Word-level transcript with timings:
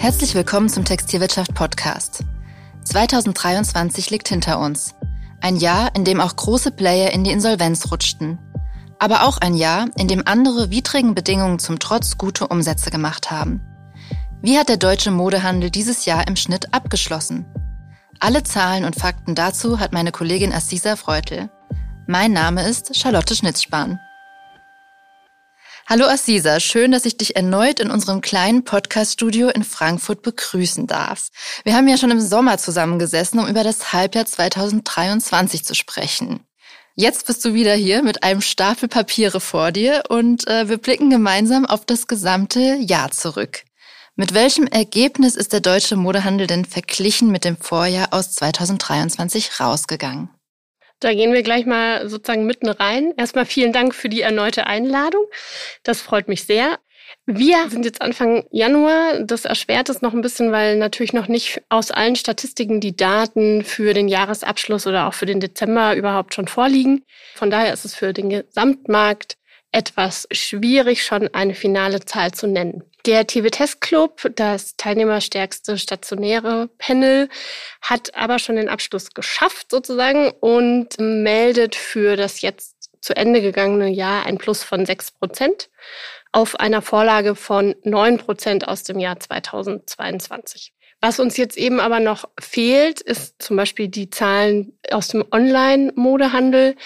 Herzlich 0.00 0.34
willkommen 0.34 0.70
zum 0.70 0.86
Textilwirtschaft 0.86 1.52
Podcast. 1.52 2.24
2023 2.84 4.08
liegt 4.08 4.28
hinter 4.28 4.58
uns. 4.58 4.94
Ein 5.42 5.56
Jahr, 5.56 5.94
in 5.94 6.06
dem 6.06 6.22
auch 6.22 6.34
große 6.34 6.70
Player 6.70 7.12
in 7.12 7.22
die 7.22 7.30
Insolvenz 7.30 7.92
rutschten. 7.92 8.38
Aber 8.98 9.24
auch 9.24 9.36
ein 9.36 9.54
Jahr, 9.54 9.88
in 9.98 10.08
dem 10.08 10.26
andere 10.26 10.70
widrigen 10.70 11.14
Bedingungen 11.14 11.58
zum 11.58 11.78
Trotz 11.78 12.16
gute 12.16 12.48
Umsätze 12.48 12.90
gemacht 12.90 13.30
haben. 13.30 13.60
Wie 14.40 14.56
hat 14.56 14.70
der 14.70 14.78
deutsche 14.78 15.10
Modehandel 15.10 15.68
dieses 15.68 16.06
Jahr 16.06 16.26
im 16.26 16.36
Schnitt 16.36 16.72
abgeschlossen? 16.72 17.44
Alle 18.20 18.42
Zahlen 18.42 18.86
und 18.86 18.96
Fakten 18.96 19.34
dazu 19.34 19.80
hat 19.80 19.92
meine 19.92 20.12
Kollegin 20.12 20.54
Assisa 20.54 20.96
Freutel. 20.96 21.50
Mein 22.06 22.32
Name 22.32 22.66
ist 22.66 22.96
Charlotte 22.96 23.34
Schnitzspahn. 23.34 24.00
Hallo 25.92 26.04
Assisa, 26.06 26.60
schön, 26.60 26.92
dass 26.92 27.04
ich 27.04 27.16
dich 27.16 27.34
erneut 27.34 27.80
in 27.80 27.90
unserem 27.90 28.20
kleinen 28.20 28.62
Podcast-Studio 28.62 29.48
in 29.48 29.64
Frankfurt 29.64 30.22
begrüßen 30.22 30.86
darf. 30.86 31.30
Wir 31.64 31.74
haben 31.74 31.88
ja 31.88 31.98
schon 31.98 32.12
im 32.12 32.20
Sommer 32.20 32.58
zusammengesessen, 32.58 33.40
um 33.40 33.48
über 33.48 33.64
das 33.64 33.92
Halbjahr 33.92 34.24
2023 34.24 35.64
zu 35.64 35.74
sprechen. 35.74 36.46
Jetzt 36.94 37.26
bist 37.26 37.44
du 37.44 37.54
wieder 37.54 37.74
hier 37.74 38.04
mit 38.04 38.22
einem 38.22 38.40
Stapel 38.40 38.88
Papiere 38.88 39.40
vor 39.40 39.72
dir 39.72 40.04
und 40.08 40.46
äh, 40.46 40.68
wir 40.68 40.78
blicken 40.78 41.10
gemeinsam 41.10 41.66
auf 41.66 41.84
das 41.84 42.06
gesamte 42.06 42.76
Jahr 42.78 43.10
zurück. 43.10 43.64
Mit 44.14 44.32
welchem 44.32 44.68
Ergebnis 44.68 45.34
ist 45.34 45.52
der 45.52 45.58
deutsche 45.58 45.96
Modehandel 45.96 46.46
denn 46.46 46.66
verglichen 46.66 47.32
mit 47.32 47.44
dem 47.44 47.56
Vorjahr 47.56 48.12
aus 48.12 48.30
2023 48.36 49.58
rausgegangen? 49.58 50.30
Da 51.00 51.14
gehen 51.14 51.32
wir 51.32 51.42
gleich 51.42 51.66
mal 51.66 52.08
sozusagen 52.08 52.46
mitten 52.46 52.68
rein. 52.68 53.14
Erstmal 53.16 53.46
vielen 53.46 53.72
Dank 53.72 53.94
für 53.94 54.08
die 54.08 54.20
erneute 54.20 54.66
Einladung. 54.66 55.24
Das 55.82 56.00
freut 56.00 56.28
mich 56.28 56.44
sehr. 56.44 56.78
Wir 57.26 57.70
sind 57.70 57.84
jetzt 57.84 58.02
Anfang 58.02 58.44
Januar. 58.50 59.20
Das 59.20 59.44
erschwert 59.44 59.88
es 59.88 60.02
noch 60.02 60.12
ein 60.12 60.20
bisschen, 60.20 60.52
weil 60.52 60.76
natürlich 60.76 61.12
noch 61.12 61.28
nicht 61.28 61.62
aus 61.68 61.90
allen 61.90 62.16
Statistiken 62.16 62.80
die 62.80 62.96
Daten 62.96 63.64
für 63.64 63.94
den 63.94 64.08
Jahresabschluss 64.08 64.86
oder 64.86 65.08
auch 65.08 65.14
für 65.14 65.26
den 65.26 65.40
Dezember 65.40 65.96
überhaupt 65.96 66.34
schon 66.34 66.48
vorliegen. 66.48 67.04
Von 67.34 67.50
daher 67.50 67.72
ist 67.72 67.84
es 67.84 67.94
für 67.94 68.12
den 68.12 68.28
Gesamtmarkt 68.28 69.36
etwas 69.72 70.26
schwierig, 70.32 71.04
schon 71.04 71.28
eine 71.32 71.54
finale 71.54 72.00
Zahl 72.00 72.32
zu 72.32 72.46
nennen. 72.46 72.89
Der 73.06 73.26
TV-Test 73.26 73.80
Club, 73.80 74.30
das 74.36 74.76
teilnehmerstärkste 74.76 75.78
stationäre 75.78 76.68
Panel, 76.78 77.28
hat 77.80 78.14
aber 78.14 78.38
schon 78.38 78.56
den 78.56 78.68
Abschluss 78.68 79.10
geschafft 79.14 79.70
sozusagen 79.70 80.30
und 80.40 80.98
meldet 80.98 81.76
für 81.76 82.16
das 82.16 82.42
jetzt 82.42 82.90
zu 83.00 83.16
Ende 83.16 83.40
gegangene 83.40 83.88
Jahr 83.88 84.26
ein 84.26 84.36
Plus 84.36 84.62
von 84.62 84.84
6 84.84 85.12
Prozent 85.12 85.70
auf 86.32 86.60
einer 86.60 86.82
Vorlage 86.82 87.34
von 87.34 87.74
9 87.84 88.18
Prozent 88.18 88.68
aus 88.68 88.82
dem 88.82 88.98
Jahr 88.98 89.18
2022. 89.18 90.74
Was 91.00 91.18
uns 91.18 91.38
jetzt 91.38 91.56
eben 91.56 91.80
aber 91.80 91.98
noch 91.98 92.28
fehlt, 92.38 93.00
ist 93.00 93.40
zum 93.40 93.56
Beispiel 93.56 93.88
die 93.88 94.10
Zahlen 94.10 94.78
aus 94.90 95.08
dem 95.08 95.24
Online-Modehandel. 95.32 96.76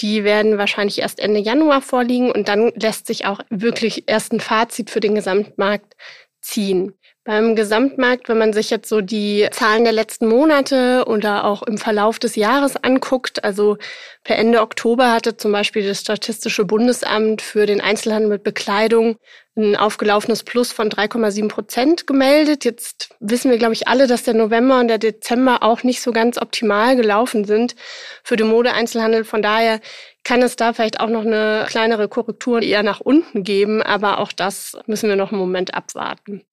Die 0.00 0.24
werden 0.24 0.58
wahrscheinlich 0.58 0.98
erst 1.00 1.20
Ende 1.20 1.40
Januar 1.40 1.80
vorliegen 1.80 2.30
und 2.30 2.48
dann 2.48 2.72
lässt 2.74 3.06
sich 3.06 3.24
auch 3.26 3.40
wirklich 3.48 4.04
erst 4.08 4.32
ein 4.32 4.40
Fazit 4.40 4.90
für 4.90 5.00
den 5.00 5.14
Gesamtmarkt 5.14 5.94
ziehen. 6.40 6.92
Beim 7.26 7.56
Gesamtmarkt, 7.56 8.28
wenn 8.28 8.38
man 8.38 8.52
sich 8.52 8.70
jetzt 8.70 8.88
so 8.88 9.00
die 9.00 9.48
Zahlen 9.50 9.82
der 9.82 9.92
letzten 9.92 10.28
Monate 10.28 11.06
oder 11.08 11.44
auch 11.44 11.64
im 11.64 11.76
Verlauf 11.76 12.20
des 12.20 12.36
Jahres 12.36 12.76
anguckt, 12.76 13.42
also 13.42 13.78
per 14.22 14.38
Ende 14.38 14.60
Oktober 14.60 15.10
hatte 15.10 15.36
zum 15.36 15.50
Beispiel 15.50 15.84
das 15.84 16.00
Statistische 16.00 16.64
Bundesamt 16.64 17.42
für 17.42 17.66
den 17.66 17.80
Einzelhandel 17.80 18.30
mit 18.30 18.44
Bekleidung 18.44 19.16
ein 19.56 19.74
aufgelaufenes 19.74 20.44
Plus 20.44 20.70
von 20.70 20.88
3,7 20.88 21.48
Prozent 21.48 22.06
gemeldet. 22.06 22.64
Jetzt 22.64 23.08
wissen 23.18 23.50
wir, 23.50 23.58
glaube 23.58 23.74
ich, 23.74 23.88
alle, 23.88 24.06
dass 24.06 24.22
der 24.22 24.34
November 24.34 24.78
und 24.78 24.86
der 24.86 24.98
Dezember 24.98 25.64
auch 25.64 25.82
nicht 25.82 26.02
so 26.02 26.12
ganz 26.12 26.40
optimal 26.40 26.94
gelaufen 26.94 27.44
sind 27.44 27.74
für 28.22 28.36
den 28.36 28.46
Modeeinzelhandel. 28.46 29.24
Von 29.24 29.42
daher 29.42 29.80
kann 30.22 30.42
es 30.42 30.54
da 30.54 30.72
vielleicht 30.72 31.00
auch 31.00 31.08
noch 31.08 31.26
eine 31.26 31.66
kleinere 31.68 32.08
Korrektur 32.08 32.62
eher 32.62 32.84
nach 32.84 33.00
unten 33.00 33.42
geben, 33.42 33.82
aber 33.82 34.18
auch 34.18 34.30
das 34.30 34.78
müssen 34.86 35.08
wir 35.08 35.16
noch 35.16 35.32
einen 35.32 35.40
Moment 35.40 35.74
abwarten. 35.74 36.44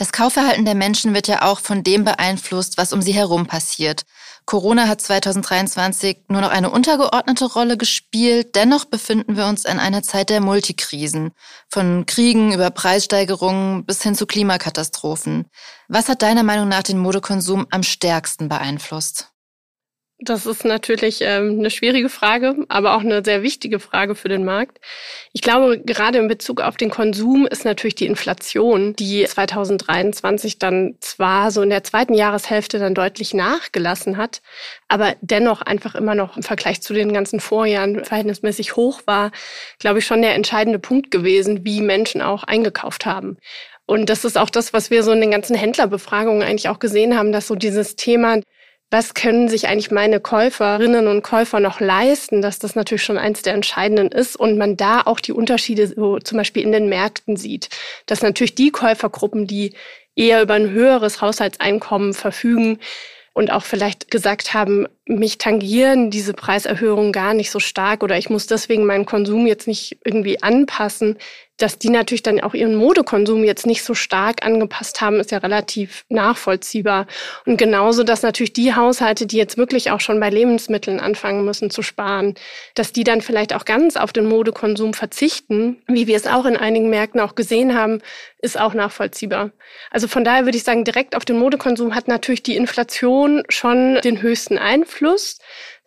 Das 0.00 0.12
Kaufverhalten 0.12 0.64
der 0.64 0.74
Menschen 0.74 1.12
wird 1.12 1.28
ja 1.28 1.42
auch 1.42 1.60
von 1.60 1.82
dem 1.82 2.04
beeinflusst, 2.04 2.78
was 2.78 2.94
um 2.94 3.02
sie 3.02 3.12
herum 3.12 3.44
passiert. 3.44 4.04
Corona 4.46 4.88
hat 4.88 5.02
2023 5.02 6.22
nur 6.28 6.40
noch 6.40 6.48
eine 6.48 6.70
untergeordnete 6.70 7.44
Rolle 7.44 7.76
gespielt. 7.76 8.54
Dennoch 8.54 8.86
befinden 8.86 9.36
wir 9.36 9.44
uns 9.44 9.66
in 9.66 9.78
einer 9.78 10.02
Zeit 10.02 10.30
der 10.30 10.40
Multikrisen. 10.40 11.32
Von 11.68 12.06
Kriegen 12.06 12.54
über 12.54 12.70
Preissteigerungen 12.70 13.84
bis 13.84 14.02
hin 14.02 14.14
zu 14.14 14.24
Klimakatastrophen. 14.24 15.50
Was 15.88 16.08
hat 16.08 16.22
deiner 16.22 16.44
Meinung 16.44 16.68
nach 16.68 16.82
den 16.82 16.96
Modekonsum 16.96 17.66
am 17.70 17.82
stärksten 17.82 18.48
beeinflusst? 18.48 19.29
Das 20.22 20.44
ist 20.44 20.66
natürlich 20.66 21.20
ähm, 21.22 21.60
eine 21.60 21.70
schwierige 21.70 22.10
Frage, 22.10 22.54
aber 22.68 22.94
auch 22.94 23.00
eine 23.00 23.24
sehr 23.24 23.42
wichtige 23.42 23.80
Frage 23.80 24.14
für 24.14 24.28
den 24.28 24.44
Markt. 24.44 24.78
Ich 25.32 25.40
glaube, 25.40 25.80
gerade 25.80 26.18
in 26.18 26.28
Bezug 26.28 26.60
auf 26.60 26.76
den 26.76 26.90
Konsum 26.90 27.46
ist 27.46 27.64
natürlich 27.64 27.94
die 27.94 28.04
Inflation, 28.04 28.94
die 28.96 29.24
2023 29.24 30.58
dann 30.58 30.96
zwar 31.00 31.50
so 31.50 31.62
in 31.62 31.70
der 31.70 31.84
zweiten 31.84 32.12
Jahreshälfte 32.12 32.78
dann 32.78 32.94
deutlich 32.94 33.32
nachgelassen 33.32 34.18
hat, 34.18 34.42
aber 34.88 35.14
dennoch 35.22 35.62
einfach 35.62 35.94
immer 35.94 36.14
noch 36.14 36.36
im 36.36 36.42
Vergleich 36.42 36.82
zu 36.82 36.92
den 36.92 37.14
ganzen 37.14 37.40
Vorjahren 37.40 38.04
verhältnismäßig 38.04 38.76
hoch 38.76 39.00
war, 39.06 39.30
glaube 39.78 40.00
ich, 40.00 40.06
schon 40.06 40.20
der 40.20 40.34
entscheidende 40.34 40.78
Punkt 40.78 41.10
gewesen, 41.10 41.64
wie 41.64 41.80
Menschen 41.80 42.20
auch 42.20 42.44
eingekauft 42.44 43.06
haben. 43.06 43.38
Und 43.86 44.10
das 44.10 44.26
ist 44.26 44.36
auch 44.36 44.50
das, 44.50 44.74
was 44.74 44.90
wir 44.90 45.02
so 45.02 45.12
in 45.12 45.20
den 45.22 45.30
ganzen 45.30 45.56
Händlerbefragungen 45.56 46.42
eigentlich 46.42 46.68
auch 46.68 46.78
gesehen 46.78 47.16
haben, 47.16 47.32
dass 47.32 47.48
so 47.48 47.54
dieses 47.54 47.96
Thema 47.96 48.40
was 48.90 49.14
können 49.14 49.48
sich 49.48 49.68
eigentlich 49.68 49.92
meine 49.92 50.18
Käuferinnen 50.18 51.06
und 51.06 51.22
Käufer 51.22 51.60
noch 51.60 51.80
leisten, 51.80 52.42
dass 52.42 52.58
das 52.58 52.74
natürlich 52.74 53.04
schon 53.04 53.18
eins 53.18 53.42
der 53.42 53.54
entscheidenden 53.54 54.08
ist 54.08 54.34
und 54.36 54.58
man 54.58 54.76
da 54.76 55.02
auch 55.02 55.20
die 55.20 55.32
Unterschiede 55.32 55.86
so 55.86 56.18
zum 56.18 56.38
Beispiel 56.38 56.64
in 56.64 56.72
den 56.72 56.88
Märkten 56.88 57.36
sieht. 57.36 57.68
Dass 58.06 58.22
natürlich 58.22 58.56
die 58.56 58.70
Käufergruppen, 58.70 59.46
die 59.46 59.74
eher 60.16 60.42
über 60.42 60.54
ein 60.54 60.70
höheres 60.70 61.20
Haushaltseinkommen 61.20 62.14
verfügen 62.14 62.78
und 63.32 63.52
auch 63.52 63.62
vielleicht 63.62 64.10
gesagt 64.10 64.54
haben, 64.54 64.88
mich 65.06 65.38
tangieren 65.38 66.10
diese 66.10 66.34
Preiserhöhungen 66.34 67.12
gar 67.12 67.32
nicht 67.32 67.52
so 67.52 67.60
stark 67.60 68.02
oder 68.02 68.18
ich 68.18 68.28
muss 68.28 68.46
deswegen 68.46 68.86
meinen 68.86 69.06
Konsum 69.06 69.46
jetzt 69.46 69.68
nicht 69.68 69.98
irgendwie 70.04 70.42
anpassen, 70.42 71.16
dass 71.62 71.78
die 71.78 71.90
natürlich 71.90 72.22
dann 72.22 72.40
auch 72.40 72.54
ihren 72.54 72.74
Modekonsum 72.74 73.44
jetzt 73.44 73.66
nicht 73.66 73.84
so 73.84 73.94
stark 73.94 74.44
angepasst 74.44 75.00
haben, 75.00 75.20
ist 75.20 75.30
ja 75.30 75.38
relativ 75.38 76.04
nachvollziehbar. 76.08 77.06
Und 77.44 77.58
genauso, 77.58 78.02
dass 78.02 78.22
natürlich 78.22 78.52
die 78.52 78.74
Haushalte, 78.74 79.26
die 79.26 79.36
jetzt 79.36 79.58
wirklich 79.58 79.90
auch 79.90 80.00
schon 80.00 80.18
bei 80.20 80.30
Lebensmitteln 80.30 81.00
anfangen 81.00 81.44
müssen 81.44 81.70
zu 81.70 81.82
sparen, 81.82 82.34
dass 82.74 82.92
die 82.92 83.04
dann 83.04 83.20
vielleicht 83.20 83.54
auch 83.54 83.64
ganz 83.64 83.96
auf 83.96 84.12
den 84.12 84.26
Modekonsum 84.26 84.94
verzichten, 84.94 85.82
wie 85.86 86.06
wir 86.06 86.16
es 86.16 86.26
auch 86.26 86.46
in 86.46 86.56
einigen 86.56 86.88
Märkten 86.88 87.20
auch 87.20 87.34
gesehen 87.34 87.76
haben, 87.76 88.00
ist 88.38 88.58
auch 88.58 88.74
nachvollziehbar. 88.74 89.50
Also 89.90 90.08
von 90.08 90.24
daher 90.24 90.46
würde 90.46 90.56
ich 90.56 90.64
sagen, 90.64 90.84
direkt 90.84 91.14
auf 91.14 91.24
den 91.24 91.38
Modekonsum 91.38 91.94
hat 91.94 92.08
natürlich 92.08 92.42
die 92.42 92.56
Inflation 92.56 93.42
schon 93.48 94.00
den 94.02 94.22
höchsten 94.22 94.56
Einfluss 94.56 95.38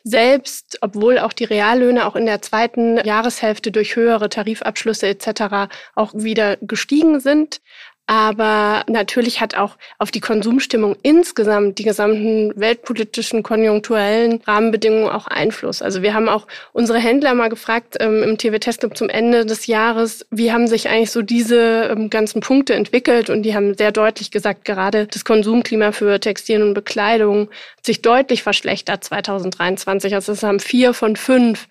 selbst, 0.04 0.78
obwohl 0.82 1.18
auch 1.18 1.34
die 1.34 1.46
Reallöhne 1.46 2.06
auch 2.06 2.16
in 2.16 2.26
der 2.26 2.42
zweiten 2.42 2.98
Jahreshälfte 2.98 3.72
durch 3.72 3.96
höhere 3.96 4.30
Tarifabschlüsse 4.30 5.08
etc. 5.08 5.74
auch 5.96 6.14
wieder 6.14 6.58
gestiegen 6.58 7.20
sind. 7.20 7.62
Aber 8.06 8.84
natürlich 8.90 9.40
hat 9.40 9.56
auch 9.56 9.78
auf 9.98 10.12
die 10.12 10.20
Konsumstimmung 10.20 10.98
insgesamt 11.04 11.80
die 11.80 11.84
gesamten 11.84 12.52
weltpolitischen, 12.60 13.44
konjunkturellen 13.44 14.42
Rahmenbedingungen 14.46 15.08
auch 15.10 15.28
Einfluss. 15.28 15.82
Also 15.82 16.02
wir 16.02 16.14
haben 16.14 16.28
auch 16.28 16.46
unsere 16.74 17.00
Händler 17.00 17.34
mal 17.34 17.48
gefragt 17.48 17.96
ähm, 18.02 18.22
im 18.22 18.38
TV-Testclub 18.38 18.98
zum 18.98 19.08
Ende 19.08 19.46
des 19.46 19.68
Jahres, 19.68 20.26
wie 20.32 20.52
haben 20.52 20.68
sich 20.68 20.90
eigentlich 20.90 21.12
so 21.12 21.22
diese 21.22 21.90
ähm, 21.92 22.10
ganzen 22.10 22.42
Punkte 22.42 22.74
entwickelt? 22.74 23.30
Und 23.30 23.44
die 23.44 23.56
haben 23.56 23.74
sehr 23.74 23.94
deutlich 23.94 24.32
gesagt, 24.32 24.66
gerade 24.66 25.08
das 25.08 25.24
Konsumklima 25.24 25.94
für 25.94 26.20
Textilien 26.20 26.68
und 26.68 26.74
Bekleidung 26.74 27.50
hat 27.78 27.86
sich 27.86 28.02
deutlich 28.02 28.44
verschlechtert 28.44 29.06
2023. 29.06 30.14
Also 30.14 30.34
es 30.34 30.44
haben 30.44 30.60
vier 30.60 30.94
von 30.94 31.16
fünf 31.16 31.68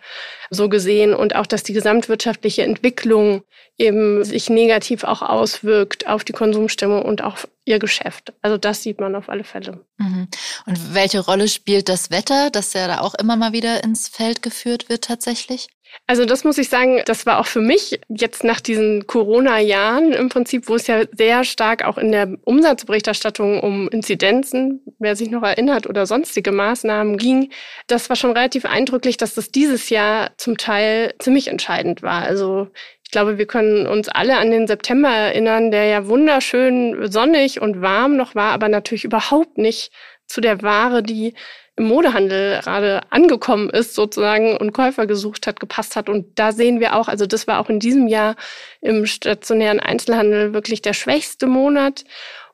so 0.54 0.68
gesehen 0.68 1.14
und 1.14 1.34
auch, 1.34 1.46
dass 1.46 1.62
die 1.62 1.72
gesamtwirtschaftliche 1.72 2.62
Entwicklung 2.62 3.42
eben 3.78 4.22
sich 4.22 4.50
negativ 4.50 5.02
auch 5.02 5.22
auswirkt 5.22 6.06
auf 6.06 6.24
die 6.24 6.32
Konsumstimmung 6.32 7.02
und 7.02 7.22
auch 7.22 7.38
ihr 7.64 7.78
Geschäft. 7.78 8.32
Also 8.42 8.58
das 8.58 8.82
sieht 8.82 9.00
man 9.00 9.14
auf 9.14 9.28
alle 9.28 9.44
Fälle. 9.44 9.84
Mhm. 9.96 10.28
Und 10.66 10.94
welche 10.94 11.20
Rolle 11.20 11.48
spielt 11.48 11.88
das 11.88 12.10
Wetter, 12.10 12.50
das 12.50 12.74
ja 12.74 12.86
da 12.86 13.00
auch 13.00 13.14
immer 13.14 13.36
mal 13.36 13.52
wieder 13.52 13.82
ins 13.82 14.08
Feld 14.08 14.42
geführt 14.42 14.88
wird 14.88 15.04
tatsächlich? 15.04 15.68
Also 16.06 16.24
das 16.24 16.44
muss 16.44 16.58
ich 16.58 16.68
sagen, 16.68 17.02
das 17.06 17.26
war 17.26 17.38
auch 17.38 17.46
für 17.46 17.60
mich 17.60 18.00
jetzt 18.08 18.44
nach 18.44 18.60
diesen 18.60 19.06
Corona-Jahren 19.06 20.12
im 20.12 20.28
Prinzip, 20.28 20.68
wo 20.68 20.74
es 20.74 20.86
ja 20.86 21.02
sehr 21.16 21.44
stark 21.44 21.84
auch 21.84 21.98
in 21.98 22.12
der 22.12 22.36
Umsatzberichterstattung 22.44 23.60
um 23.60 23.88
Inzidenzen, 23.88 24.80
wer 24.98 25.16
sich 25.16 25.30
noch 25.30 25.42
erinnert, 25.42 25.86
oder 25.86 26.06
sonstige 26.06 26.52
Maßnahmen 26.52 27.16
ging. 27.16 27.50
Das 27.86 28.08
war 28.08 28.16
schon 28.16 28.32
relativ 28.32 28.64
eindrücklich, 28.64 29.16
dass 29.16 29.34
das 29.34 29.50
dieses 29.50 29.90
Jahr 29.90 30.30
zum 30.36 30.56
Teil 30.56 31.14
ziemlich 31.18 31.48
entscheidend 31.48 32.02
war. 32.02 32.22
Also 32.22 32.68
glaube, 33.12 33.38
wir 33.38 33.46
können 33.46 33.86
uns 33.86 34.08
alle 34.08 34.38
an 34.38 34.50
den 34.50 34.66
September 34.66 35.10
erinnern, 35.10 35.70
der 35.70 35.84
ja 35.84 36.08
wunderschön 36.08 37.12
sonnig 37.12 37.60
und 37.60 37.80
warm 37.80 38.16
noch 38.16 38.34
war, 38.34 38.50
aber 38.52 38.68
natürlich 38.68 39.04
überhaupt 39.04 39.58
nicht 39.58 39.92
zu 40.26 40.40
der 40.40 40.62
Ware, 40.62 41.02
die 41.02 41.34
im 41.76 41.84
Modehandel 41.84 42.60
gerade 42.60 43.00
angekommen 43.10 43.70
ist 43.70 43.94
sozusagen 43.94 44.56
und 44.56 44.72
Käufer 44.72 45.06
gesucht 45.06 45.46
hat, 45.46 45.58
gepasst 45.58 45.96
hat. 45.96 46.08
Und 46.08 46.38
da 46.38 46.52
sehen 46.52 46.80
wir 46.80 46.96
auch, 46.96 47.08
also 47.08 47.24
das 47.26 47.46
war 47.46 47.60
auch 47.60 47.70
in 47.70 47.80
diesem 47.80 48.08
Jahr 48.08 48.36
im 48.82 49.06
stationären 49.06 49.80
Einzelhandel 49.80 50.52
wirklich 50.52 50.82
der 50.82 50.92
schwächste 50.92 51.46
Monat. 51.46 52.04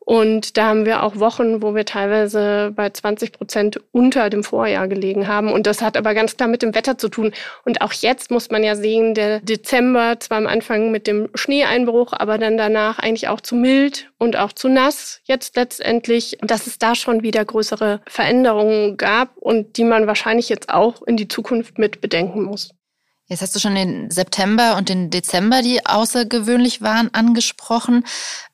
Und 0.08 0.56
da 0.56 0.68
haben 0.68 0.86
wir 0.86 1.02
auch 1.02 1.16
Wochen, 1.16 1.60
wo 1.60 1.74
wir 1.74 1.84
teilweise 1.84 2.72
bei 2.74 2.88
20 2.88 3.30
Prozent 3.30 3.78
unter 3.92 4.30
dem 4.30 4.42
Vorjahr 4.42 4.88
gelegen 4.88 5.28
haben. 5.28 5.52
Und 5.52 5.66
das 5.66 5.82
hat 5.82 5.98
aber 5.98 6.14
ganz 6.14 6.34
klar 6.34 6.48
mit 6.48 6.62
dem 6.62 6.74
Wetter 6.74 6.96
zu 6.96 7.10
tun. 7.10 7.32
Und 7.66 7.82
auch 7.82 7.92
jetzt 7.92 8.30
muss 8.30 8.50
man 8.50 8.64
ja 8.64 8.74
sehen, 8.74 9.12
der 9.12 9.40
Dezember 9.40 10.18
zwar 10.18 10.38
am 10.38 10.46
Anfang 10.46 10.90
mit 10.90 11.06
dem 11.06 11.28
Schneeeinbruch, 11.34 12.14
aber 12.14 12.38
dann 12.38 12.56
danach 12.56 12.98
eigentlich 12.98 13.28
auch 13.28 13.42
zu 13.42 13.54
mild 13.54 14.10
und 14.16 14.38
auch 14.38 14.54
zu 14.54 14.70
nass 14.70 15.20
jetzt 15.24 15.56
letztendlich, 15.56 16.38
dass 16.40 16.66
es 16.66 16.78
da 16.78 16.94
schon 16.94 17.22
wieder 17.22 17.44
größere 17.44 18.00
Veränderungen 18.06 18.96
gab 18.96 19.36
und 19.36 19.76
die 19.76 19.84
man 19.84 20.06
wahrscheinlich 20.06 20.48
jetzt 20.48 20.70
auch 20.70 21.02
in 21.02 21.18
die 21.18 21.28
Zukunft 21.28 21.76
mit 21.76 22.00
bedenken 22.00 22.44
muss. 22.44 22.70
Jetzt 23.30 23.42
hast 23.42 23.54
du 23.54 23.60
schon 23.60 23.74
den 23.74 24.10
September 24.10 24.76
und 24.78 24.88
den 24.88 25.10
Dezember, 25.10 25.60
die 25.60 25.84
außergewöhnlich 25.84 26.80
waren, 26.80 27.12
angesprochen. 27.12 28.04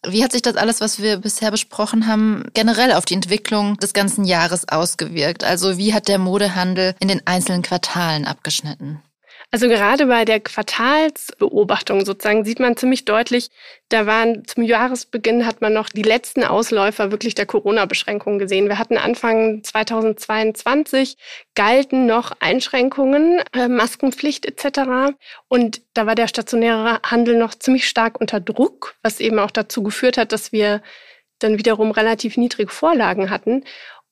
Wie 0.05 0.25
hat 0.25 0.33
sich 0.33 0.43
das 0.43 0.57
alles, 0.57 0.81
was 0.81 1.01
wir 1.01 1.19
bisher 1.19 1.53
besprochen 1.53 2.09
haben, 2.09 2.45
generell 2.55 2.93
auf 2.93 3.05
die 3.05 3.15
Entwicklung 3.15 3.77
des 3.77 3.93
ganzen 3.93 4.25
Jahres 4.25 4.69
ausgewirkt? 4.69 5.45
Also 5.45 5.79
wie 5.79 5.95
hat 5.95 6.09
der 6.09 6.19
Modehandel 6.19 6.97
in 6.99 7.07
den 7.07 7.25
einzelnen 7.25 7.63
Quartalen 7.63 8.25
abgeschnitten? 8.25 9.01
Also 9.55 9.69
gerade 9.69 10.07
bei 10.07 10.25
der 10.25 10.41
Quartalsbeobachtung 10.41 12.05
sozusagen 12.05 12.45
sieht 12.45 12.59
man 12.59 12.77
ziemlich 12.77 13.05
deutlich, 13.05 13.51
da 13.89 14.05
waren 14.05 14.45
zum 14.49 14.65
Jahresbeginn 14.65 15.47
hat 15.47 15.61
man 15.61 15.73
noch 15.73 15.91
die 15.91 16.03
letzten 16.03 16.43
Ausläufer 16.43 17.13
wirklich 17.13 17.37
der 17.37 17.47
Corona-Beschränkungen 17.47 18.41
gesehen. 18.41 18.67
Wir 18.67 18.81
hatten 18.81 18.97
Anfang 18.97 19.63
2022 19.63 21.19
galten 21.55 22.05
noch 22.05 22.33
Einschränkungen, 22.41 23.45
äh, 23.53 23.69
Maskenpflicht 23.69 24.45
etc. 24.45 25.15
Und 25.47 25.83
da 25.95 26.05
war 26.05 26.17
der 26.17 26.27
stationäre 26.27 26.99
Handel 27.05 27.39
noch 27.39 27.55
ziemlich 27.55 27.87
stark 27.87 28.21
unter 28.21 28.41
Druck, 28.41 28.97
was 29.03 29.21
eben 29.21 29.39
auch 29.39 29.53
dazu 29.53 29.85
geführt 29.85 30.19
hat, 30.19 30.33
dass 30.33 30.51
wir 30.51 30.83
dann 31.39 31.59
wiederum 31.59 31.93
relativ 31.93 32.37
niedrige 32.37 32.73
Vorlagen 32.73 33.31
hatten. 33.31 33.63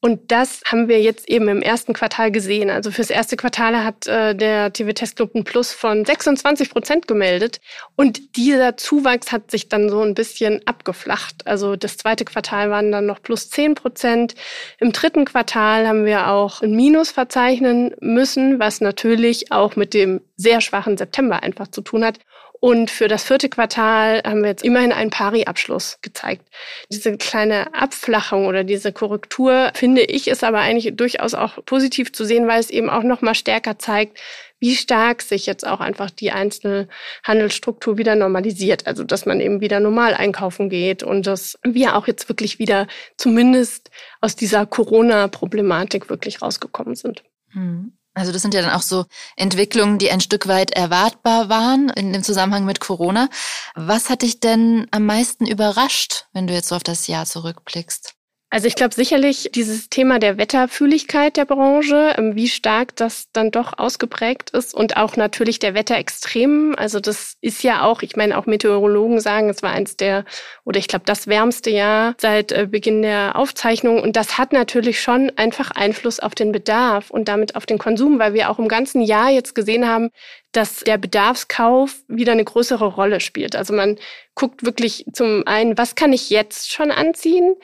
Und 0.04 0.32
das 0.32 0.62
haben 0.66 0.88
wir 0.88 1.00
jetzt 1.00 1.28
eben 1.28 1.46
im 1.46 1.62
ersten 1.62 1.93
Quartal 1.93 2.32
gesehen. 2.32 2.70
Also 2.70 2.90
fürs 2.90 3.08
erste 3.08 3.37
Quartal 3.37 3.84
hat 3.84 4.08
äh, 4.08 4.34
der 4.34 4.72
TV 4.72 4.93
Test 4.93 5.14
Club 5.14 5.32
ein 5.37 5.44
Plus 5.44 5.72
von 5.72 6.04
26 6.04 6.70
Prozent 6.70 7.06
gemeldet. 7.06 7.60
Und 7.94 8.37
dieser 8.37 8.76
Zuwachs 8.76 9.31
hat 9.31 9.52
sich 9.52 9.69
dann 9.69 9.88
so 9.88 10.00
ein 10.00 10.14
bisschen 10.14 10.60
abgeflacht. 10.66 11.46
Also 11.46 11.76
das 11.76 11.99
zweite 11.99 12.25
Quartal 12.25 12.69
waren 12.69 12.90
dann 12.90 13.06
noch 13.06 13.22
plus 13.22 13.49
10 13.50 13.76
Prozent. 13.76 14.34
Im 14.81 14.90
dritten 14.90 15.25
Quartal 15.25 15.87
haben 15.87 16.04
wir 16.04 16.26
auch 16.31 16.62
ein 16.62 16.75
Minus 16.75 17.12
verzeichnen 17.12 17.94
müssen, 18.00 18.58
was 18.58 18.81
natürlich 18.81 19.52
auch 19.52 19.76
mit 19.76 19.94
dem 19.94 20.20
sehr 20.34 20.60
schwachen 20.60 20.99
September 20.99 21.44
einfach 21.44 21.69
zu 21.69 21.81
tun 21.81 22.04
hat. 22.04 22.19
Und 22.64 22.93
für 22.93 23.09
das 23.09 23.25
vierte 23.25 23.49
Quartal 23.49 24.23
haben 24.25 24.43
wir 24.43 24.50
jetzt 24.50 24.62
immerhin 24.62 24.93
einen 24.93 25.11
Pari-Abschluss 25.11 25.99
gezeigt. 26.00 26.47
Diese 26.93 27.17
kleine 27.17 27.75
Abflachung 27.75 28.47
oder 28.47 28.62
diese 28.62 28.93
Korrektur, 28.93 29.73
finde 29.75 30.03
ich, 30.03 30.29
ist 30.29 30.44
aber 30.44 30.61
eigentlich 30.61 30.94
durchaus 30.94 31.35
auch 31.35 31.59
positiv 31.64 32.12
zu 32.12 32.25
sehen, 32.25 32.47
weil 32.47 32.61
es 32.61 32.70
eben 32.70 32.88
auch 32.88 33.03
noch 33.03 33.20
mal 33.20 33.35
stärker 33.35 33.81
zeigt, 33.81 34.20
wie 34.61 34.76
stark 34.76 35.23
sich 35.23 35.47
jetzt 35.47 35.67
auch 35.67 35.81
einfach 35.81 36.11
die 36.11 36.31
einzelne 36.31 36.87
Handelsstruktur 37.25 37.99
wieder 37.99 38.14
normalisiert. 38.14 38.87
Also, 38.87 39.03
dass 39.03 39.26
man 39.26 39.41
eben 39.41 39.61
wieder 39.61 39.81
normal 39.81 40.14
einkaufen 40.14 40.70
geht 40.70 41.03
und 41.03 41.26
dass 41.26 41.59
wir 41.64 41.97
auch 41.97 42.06
jetzt 42.06 42.29
wirklich 42.29 42.61
wieder 42.61 42.87
zumindest 43.17 43.91
aus 44.20 44.37
dieser 44.37 44.67
Corona-Problematik 44.67 46.09
wirklich 46.09 46.43
rausgekommen 46.43 46.94
sind. 46.94 47.25
Mhm. 47.55 47.94
Also 48.14 48.31
das 48.31 48.43
sind 48.43 48.53
ja 48.53 48.61
dann 48.61 48.73
auch 48.73 48.82
so 48.82 49.06
Entwicklungen, 49.37 49.99
die 49.99 50.11
ein 50.11 50.20
Stück 50.20 50.47
weit 50.47 50.73
erwartbar 50.73 51.49
waren 51.49 51.88
in 51.91 52.12
dem 52.12 52.23
Zusammenhang 52.23 52.64
mit 52.67 52.81
Corona. 52.81 53.29
Was 53.75 54.11
hat 54.11 54.23
dich 54.23 54.41
denn 54.41 54.87
am 54.91 55.06
meisten 55.06 55.47
überrascht, 55.47 56.26
wenn 56.32 56.47
du 56.47 56.53
jetzt 56.53 56.69
so 56.69 56.76
auf 56.76 56.82
das 56.82 57.06
Jahr 57.06 57.25
zurückblickst? 57.25 58.14
Also 58.52 58.66
ich 58.66 58.75
glaube 58.75 58.94
sicherlich 58.94 59.49
dieses 59.54 59.88
Thema 59.88 60.19
der 60.19 60.37
Wetterfühligkeit 60.37 61.38
der 61.38 61.46
Branche, 61.46 62.12
ähm, 62.19 62.37
wie 62.37 62.49
stark 62.49 62.94
das 62.96 63.28
dann 63.32 63.50
doch 63.50 63.78
ausgeprägt 63.78 64.50
ist 64.50 64.75
und 64.75 64.99
auch 64.99 65.16
natürlich 65.16 65.58
der 65.58 65.72
Wetterextrem. 65.72 66.75
Also 66.76 67.00
das 67.00 67.38
ist 67.40 67.62
ja 67.62 67.82
auch, 67.82 68.02
ich 68.02 68.14
meine, 68.14 68.37
auch 68.37 68.44
Meteorologen 68.44 69.20
sagen, 69.20 69.49
es 69.49 69.62
war 69.62 69.70
eins 69.70 69.96
der, 69.96 70.26
oder 70.66 70.78
ich 70.78 70.87
glaube, 70.87 71.06
das 71.06 71.28
wärmste 71.28 71.70
Jahr 71.70 72.14
seit 72.19 72.52
äh, 72.52 72.66
Beginn 72.70 73.00
der 73.00 73.37
Aufzeichnung. 73.37 74.02
Und 74.02 74.16
das 74.16 74.37
hat 74.37 74.52
natürlich 74.52 75.00
schon 75.00 75.32
einfach 75.37 75.70
Einfluss 75.70 76.20
auf 76.20 76.34
den 76.34 76.52
Bedarf 76.52 77.08
und 77.08 77.28
damit 77.28 77.56
auf 77.56 77.64
den 77.64 77.78
Konsum, 77.78 78.19
weil 78.19 78.34
wir 78.34 78.50
auch 78.50 78.58
im 78.58 78.69
ganzen 78.69 79.00
Jahr 79.00 79.31
jetzt 79.31 79.54
gesehen 79.54 79.88
haben, 79.88 80.10
dass 80.52 80.81
der 80.81 80.99
Bedarfskauf 80.99 82.02
wieder 82.06 82.32
eine 82.32 82.44
größere 82.44 82.84
Rolle 82.84 83.20
spielt. 83.20 83.56
Also 83.56 83.72
man 83.72 83.99
guckt 84.34 84.62
wirklich 84.62 85.06
zum 85.14 85.44
einen, 85.46 85.78
was 85.78 85.94
kann 85.94 86.12
ich 86.12 86.28
jetzt 86.28 86.70
schon 86.70 86.90
anziehen? 86.90 87.54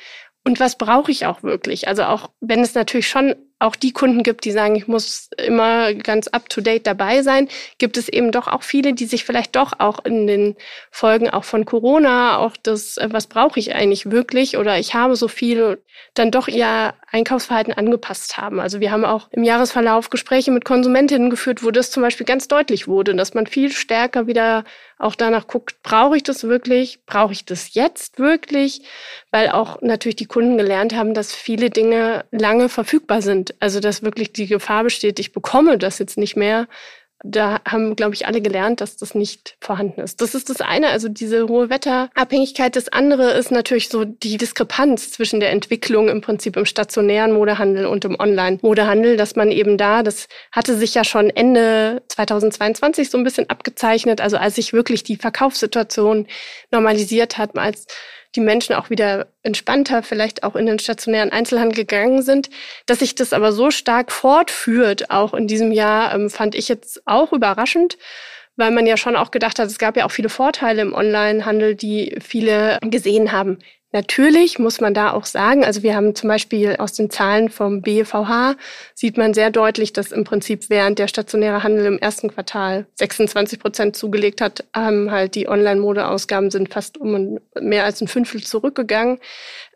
Und 0.49 0.61
was 0.61 0.79
brauche 0.79 1.12
ich 1.12 1.27
auch 1.27 1.43
wirklich? 1.43 1.89
Also 1.89 2.05
auch 2.05 2.31
wenn 2.41 2.61
es 2.61 2.75
natürlich 2.75 3.06
schon 3.06 3.35
auch 3.59 3.77
die 3.77 3.93
Kunden 3.93 4.23
gibt, 4.23 4.47
die 4.47 4.50
sagen, 4.50 4.77
ich 4.77 4.89
muss 4.89 5.29
immer 5.37 5.93
ganz 5.93 6.27
up-to-date 6.29 6.87
dabei 6.87 7.23
sein, 7.23 7.49
gibt 7.77 7.99
es 7.99 8.09
eben 8.09 8.33
doch 8.33 8.49
auch 8.49 8.62
viele, 8.62 8.95
die 8.95 9.05
sich 9.05 9.25
vielleicht 9.25 9.56
doch 9.56 9.75
auch 9.79 10.03
in 10.06 10.27
den 10.27 10.56
Folgen 10.91 11.29
auch 11.29 11.45
von 11.45 11.67
Corona, 11.67 12.39
auch 12.39 12.56
das, 12.62 12.97
äh, 12.97 13.09
was 13.11 13.27
brauche 13.27 13.61
ich 13.61 13.75
eigentlich 13.75 14.11
wirklich 14.11 14.56
oder 14.56 14.79
ich 14.79 14.95
habe 14.95 15.17
so 15.17 15.29
viel, 15.29 15.83
dann 16.15 16.31
doch 16.31 16.49
ihr 16.49 16.95
Einkaufsverhalten 17.11 17.75
angepasst 17.75 18.39
haben. 18.39 18.59
Also 18.59 18.81
wir 18.81 18.91
haben 18.91 19.05
auch 19.05 19.29
im 19.33 19.43
Jahresverlauf 19.43 20.09
Gespräche 20.09 20.50
mit 20.50 20.65
Konsumentinnen 20.65 21.29
geführt, 21.29 21.62
wo 21.62 21.71
das 21.71 21.91
zum 21.91 22.03
Beispiel 22.03 22.25
ganz 22.25 22.49
deutlich 22.49 22.89
wurde, 22.89 23.15
dass 23.15 23.35
man 23.35 23.47
viel 23.47 23.71
stärker 23.71 24.27
wieder 24.27 24.65
auch 24.99 25.15
danach 25.15 25.47
guckt, 25.47 25.83
brauche 25.83 26.17
ich 26.17 26.23
das 26.23 26.45
wirklich? 26.45 27.00
Brauche 27.06 27.33
ich 27.33 27.45
das 27.45 27.75
jetzt 27.75 28.19
wirklich? 28.19 28.83
Weil 29.31 29.50
auch 29.50 29.81
natürlich 29.83 30.17
die 30.17 30.27
Kunden 30.27 30.59
gelernt 30.59 30.95
haben, 30.95 31.15
dass 31.15 31.35
viele 31.35 31.71
Dinge 31.71 32.25
lange 32.31 32.69
verfügbar 32.69 33.23
sind 33.23 33.49
also, 33.61 33.81
dass 33.81 34.03
wirklich 34.03 34.33
die 34.33 34.47
Gefahr 34.47 34.85
besteht, 34.85 35.19
ich 35.19 35.33
bekomme 35.33 35.79
das 35.79 35.99
jetzt 35.99 36.19
nicht 36.19 36.37
mehr. 36.37 36.69
Da 37.25 37.61
haben, 37.67 37.97
glaube 37.97 38.15
ich, 38.15 38.26
alle 38.26 38.41
gelernt, 38.41 38.81
dass 38.81 38.97
das 38.97 39.17
nicht 39.17 39.56
vorhanden 39.61 40.00
ist. 40.00 40.20
Das 40.20 40.37
ist 40.37 40.50
das 40.50 40.61
eine, 40.61 40.91
also 40.91 41.09
diese 41.09 41.49
hohe 41.49 41.69
Wetterabhängigkeit. 41.69 42.76
Das 42.76 42.88
andere 42.88 43.33
ist 43.33 43.50
natürlich 43.50 43.88
so 43.88 44.04
die 44.04 44.37
Diskrepanz 44.37 45.11
zwischen 45.11 45.40
der 45.40 45.50
Entwicklung 45.50 46.09
im 46.09 46.21
Prinzip 46.21 46.57
im 46.57 46.64
stationären 46.64 47.33
Modehandel 47.33 47.87
und 47.87 48.04
im 48.04 48.19
Online-Modehandel, 48.21 49.16
dass 49.16 49.35
man 49.35 49.50
eben 49.50 49.76
da, 49.78 50.04
das 50.04 50.28
hatte 50.52 50.76
sich 50.76 50.95
ja 50.95 51.02
schon 51.02 51.28
Ende 51.31 52.02
2022 52.09 53.11
so 53.11 53.19
ein 53.19 53.25
bisschen 53.25 53.50
abgezeichnet, 53.50 54.21
also 54.21 54.37
als 54.37 54.54
sich 54.54 54.73
wirklich 54.73 55.02
die 55.02 55.16
Verkaufssituation 55.16 56.28
normalisiert 56.71 57.37
hat, 57.37 57.59
als 57.59 57.87
die 58.35 58.40
Menschen 58.40 58.75
auch 58.75 58.90
wieder 58.90 59.28
entspannter 59.42 60.02
vielleicht 60.02 60.42
auch 60.42 60.54
in 60.56 60.66
den 60.66 60.78
stationären 60.78 61.32
Einzelhandel 61.32 61.76
gegangen 61.76 62.23
sind. 62.23 62.50
Dass 62.87 62.99
sich 63.00 63.14
das 63.14 63.32
aber 63.32 63.52
so 63.52 63.70
stark 63.70 64.12
fortführt, 64.12 65.11
auch 65.11 65.35
in 65.35 65.47
diesem 65.47 65.73
Jahr, 65.73 66.14
ähm, 66.14 66.30
fand 66.30 66.54
ich 66.54 66.68
jetzt 66.68 67.02
auch 67.06 67.32
überraschend 67.32 67.97
weil 68.58 68.73
man 68.73 68.87
ja 68.87 68.97
schon 68.97 69.16
auch 69.16 69.30
gedacht 69.30 69.61
hat, 69.61 69.68
es 69.68 69.78
gab 69.78 69.97
ja 69.97 70.04
auch 70.04 70.11
viele 70.11 70.28
Vorteile 70.28 70.82
im 70.82 70.92
Onlinehandel, 70.92 71.76
die 71.76 72.16
viele 72.20 72.78
gesehen 72.82 73.30
haben. 73.30 73.58
Natürlich 73.90 74.59
muss 74.59 74.83
man 74.83 74.92
da 74.92 75.12
auch 75.12 75.25
sagen, 75.25 75.64
also 75.64 75.83
wir 75.83 75.97
haben 75.97 76.14
zum 76.14 76.28
Beispiel 76.28 76.76
aus 76.76 76.92
den 76.92 77.09
Zahlen 77.09 77.49
vom 77.49 77.80
BVH 77.80 78.57
sieht 78.95 79.16
man 79.16 79.33
sehr 79.33 79.50
deutlich, 79.50 79.95
dass 79.95 80.12
im 80.12 80.25
Prinzip 80.25 80.68
während 80.68 80.99
der 80.99 81.09
stationäre 81.09 81.62
Handel 81.62 81.87
im 81.87 81.99
ersten 81.99 82.28
Quartal 82.28 82.87
26 82.97 83.59
Prozent 83.59 83.97
zugelegt 83.97 84.42
hat, 84.42 84.64
haben 84.75 85.11
halt 85.11 85.35
die 85.35 85.49
Online-Modeausgaben 85.49 86.50
sind 86.50 86.71
fast 86.71 86.99
um 86.99 87.38
mehr 87.59 87.85
als 87.85 88.02
ein 88.02 88.09
Fünftel 88.09 88.42
zurückgegangen. 88.42 89.21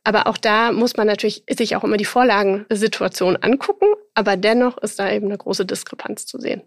Aber 0.04 0.26
auch 0.26 0.37
da 0.37 0.73
muss 0.73 0.95
man 0.97 1.07
natürlich 1.07 1.45
sich 1.49 1.75
auch 1.76 1.85
immer 1.85 1.97
die 1.97 2.04
Vorlagensituation 2.04 3.37
angucken. 3.37 3.87
Aber 4.14 4.37
dennoch 4.37 4.76
ist 4.78 4.99
da 4.99 5.11
eben 5.11 5.26
eine 5.26 5.38
große 5.38 5.64
Diskrepanz 5.64 6.26
zu 6.26 6.38
sehen. 6.38 6.62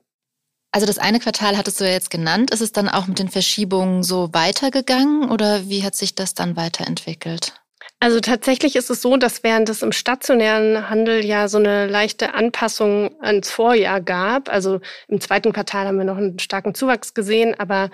Also 0.75 0.86
das 0.86 0.98
eine 0.98 1.22
Quartal 1.22 1.55
hattest 1.55 1.79
du 1.79 1.86
ja 1.86 1.91
jetzt 1.91 2.10
genannt. 2.10 2.51
Ist 2.51 2.60
es 2.60 2.74
dann 2.74 2.89
auch 2.89 3.08
mit 3.08 3.17
den 3.17 3.29
Verschiebungen 3.29 4.03
so 4.03 4.34
weitergegangen 4.34 5.32
oder 5.32 5.70
wie 5.70 5.86
hat 5.86 5.96
sich 5.96 6.15
das 6.15 6.34
dann 6.34 6.58
weiterentwickelt? 6.58 7.53
Also 8.01 8.20
tatsächlich 8.20 8.75
ist 8.75 8.89
es 8.89 9.01
so, 9.01 9.15
dass 9.15 9.41
während 9.41 9.70
es 9.70 9.84
im 9.84 9.94
stationären 9.94 10.89
Handel 10.89 11.24
ja 11.24 11.48
so 11.48 11.60
eine 11.60 11.88
leichte 11.88 12.34
Anpassung 12.34 13.15
ans 13.22 13.50
Vorjahr 13.50 14.01
gab, 14.01 14.50
also 14.50 14.82
im 15.08 15.22
zweiten 15.22 15.53
Quartal 15.53 15.88
haben 15.88 15.98
wir 15.98 16.03
noch 16.03 16.17
einen 16.17 16.39
starken 16.39 16.75
Zuwachs 16.75 17.13
gesehen, 17.13 17.58
aber 17.58 17.89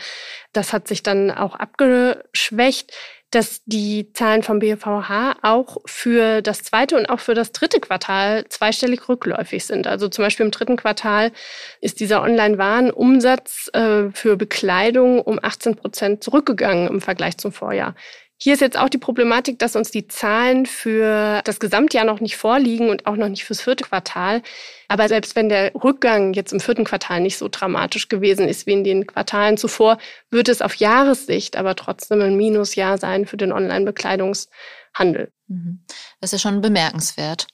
das 0.52 0.74
hat 0.74 0.88
sich 0.88 1.04
dann 1.04 1.30
auch 1.30 1.54
abgeschwächt 1.54 2.94
dass 3.32 3.62
die 3.66 4.12
Zahlen 4.14 4.44
vom 4.44 4.60
BVH 4.60 5.38
auch 5.42 5.78
für 5.86 6.42
das 6.42 6.64
zweite 6.64 6.98
und 6.98 7.10
auch 7.10 7.22
für 7.22 7.34
das 7.34 7.54
dritte 7.54 7.80
Quartal 7.80 8.46
zweistellig 8.50 9.08
rückläufig 9.08 9.66
sind. 9.66 9.88
Also 9.88 10.10
zum 10.10 10.26
Beispiel 10.26 10.46
im 10.46 10.52
dritten 10.52 10.76
Quartal 10.76 11.32
ist 11.80 12.02
dieser 12.02 12.22
Online-Warenumsatz 12.22 13.70
äh, 13.74 14.10
für 14.12 14.36
Bekleidung 14.36 15.22
um 15.22 15.40
18 15.42 15.78
Prozent 15.78 16.24
zurückgegangen 16.24 16.90
im 16.90 17.02
Vergleich 17.02 17.38
zum 17.38 17.54
Vorjahr. 17.54 17.96
Hier 18.44 18.56
ist 18.56 18.62
jetzt 18.62 18.76
auch 18.76 18.90
die 18.90 18.98
Problematik, 18.98 19.60
dass 19.60 19.76
uns 19.76 19.92
die 19.92 20.08
Zahlen 20.08 20.66
für 20.66 21.44
das 21.44 21.60
Gesamtjahr 21.60 22.06
noch 22.06 22.22
nicht 22.22 22.38
vorliegen 22.38 22.90
und 22.90 23.06
auch 23.06 23.16
noch 23.16 23.30
nicht 23.30 23.46
fürs 23.46 23.62
vierte 23.62 23.84
Quartal. 23.84 24.42
Aber 24.88 25.08
selbst 25.08 25.36
wenn 25.36 25.48
der 25.48 25.76
Rückgang 25.76 26.34
jetzt 26.34 26.52
im 26.52 26.60
vierten 26.60 26.84
Quartal 26.84 27.22
nicht 27.22 27.38
so 27.38 27.50
dramatisch 27.52 28.10
gewesen 28.10 28.48
ist 28.48 28.66
wie 28.66 28.72
in 28.72 28.84
den 28.84 29.06
Quartalen 29.06 29.58
zuvor, 29.58 30.00
wird 30.32 30.50
es 30.50 30.64
auf 30.64 30.74
Jahressicht 30.74 31.56
aber 31.56 31.76
trotzdem 31.76 32.20
ein 32.22 32.36
Minusjahr 32.36 32.98
sein 32.98 33.28
für 33.28 33.38
den 33.38 33.52
Online-Bekleidungshandel. 33.52 35.32
Mhm. 35.48 35.86
Das 36.20 36.34
ist 36.34 36.44
ja 36.44 36.50
schon 36.50 36.62
bemerkenswert. 36.62 37.46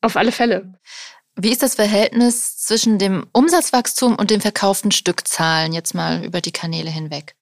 Auf 0.00 0.16
alle 0.16 0.32
Fälle. 0.32 0.74
Wie 1.36 1.52
ist 1.52 1.62
das 1.62 1.76
Verhältnis 1.76 2.58
zwischen 2.58 2.98
dem 2.98 3.28
Umsatzwachstum 3.32 4.16
und 4.16 4.32
den 4.32 4.40
verkauften 4.40 4.90
Stückzahlen 4.90 5.72
jetzt 5.72 5.94
mal 5.94 6.24
über 6.24 6.40
die 6.40 6.50
Kanäle 6.50 6.90
hinweg? 6.90 7.36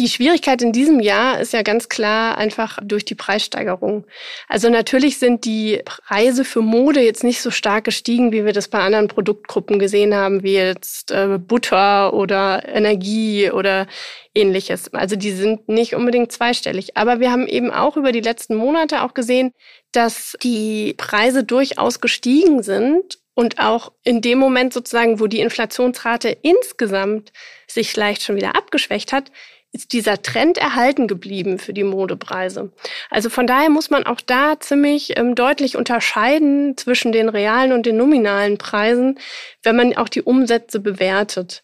Die 0.00 0.08
Schwierigkeit 0.08 0.62
in 0.62 0.72
diesem 0.72 0.98
Jahr 0.98 1.40
ist 1.40 1.52
ja 1.52 1.60
ganz 1.60 1.90
klar 1.90 2.38
einfach 2.38 2.78
durch 2.82 3.04
die 3.04 3.14
Preissteigerung. 3.14 4.06
Also 4.48 4.70
natürlich 4.70 5.18
sind 5.18 5.44
die 5.44 5.82
Preise 5.84 6.46
für 6.46 6.62
Mode 6.62 7.02
jetzt 7.02 7.22
nicht 7.22 7.42
so 7.42 7.50
stark 7.50 7.84
gestiegen, 7.84 8.32
wie 8.32 8.46
wir 8.46 8.54
das 8.54 8.68
bei 8.68 8.78
anderen 8.78 9.08
Produktgruppen 9.08 9.78
gesehen 9.78 10.14
haben, 10.14 10.42
wie 10.42 10.54
jetzt 10.54 11.10
äh, 11.10 11.38
Butter 11.38 12.14
oder 12.14 12.66
Energie 12.66 13.50
oder 13.50 13.86
ähnliches. 14.34 14.90
Also 14.94 15.16
die 15.16 15.32
sind 15.32 15.68
nicht 15.68 15.94
unbedingt 15.94 16.32
zweistellig. 16.32 16.96
Aber 16.96 17.20
wir 17.20 17.30
haben 17.30 17.46
eben 17.46 17.70
auch 17.70 17.98
über 17.98 18.10
die 18.10 18.22
letzten 18.22 18.54
Monate 18.54 19.02
auch 19.02 19.12
gesehen, 19.12 19.52
dass 19.92 20.34
die 20.42 20.94
Preise 20.96 21.44
durchaus 21.44 22.00
gestiegen 22.00 22.62
sind 22.62 23.18
und 23.34 23.58
auch 23.58 23.92
in 24.02 24.22
dem 24.22 24.38
Moment 24.38 24.72
sozusagen, 24.72 25.20
wo 25.20 25.26
die 25.26 25.40
Inflationsrate 25.40 26.38
insgesamt 26.40 27.32
sich 27.66 27.94
leicht 27.94 28.22
schon 28.22 28.36
wieder 28.36 28.56
abgeschwächt 28.56 29.12
hat, 29.12 29.30
ist 29.72 29.92
dieser 29.92 30.20
Trend 30.20 30.58
erhalten 30.58 31.06
geblieben 31.06 31.58
für 31.58 31.72
die 31.72 31.84
Modepreise. 31.84 32.72
Also 33.08 33.30
von 33.30 33.46
daher 33.46 33.70
muss 33.70 33.90
man 33.90 34.04
auch 34.04 34.20
da 34.20 34.58
ziemlich 34.58 35.16
ähm, 35.16 35.34
deutlich 35.34 35.76
unterscheiden 35.76 36.76
zwischen 36.76 37.12
den 37.12 37.28
realen 37.28 37.72
und 37.72 37.86
den 37.86 37.96
nominalen 37.96 38.58
Preisen, 38.58 39.18
wenn 39.62 39.76
man 39.76 39.96
auch 39.96 40.08
die 40.08 40.22
Umsätze 40.22 40.80
bewertet. 40.80 41.62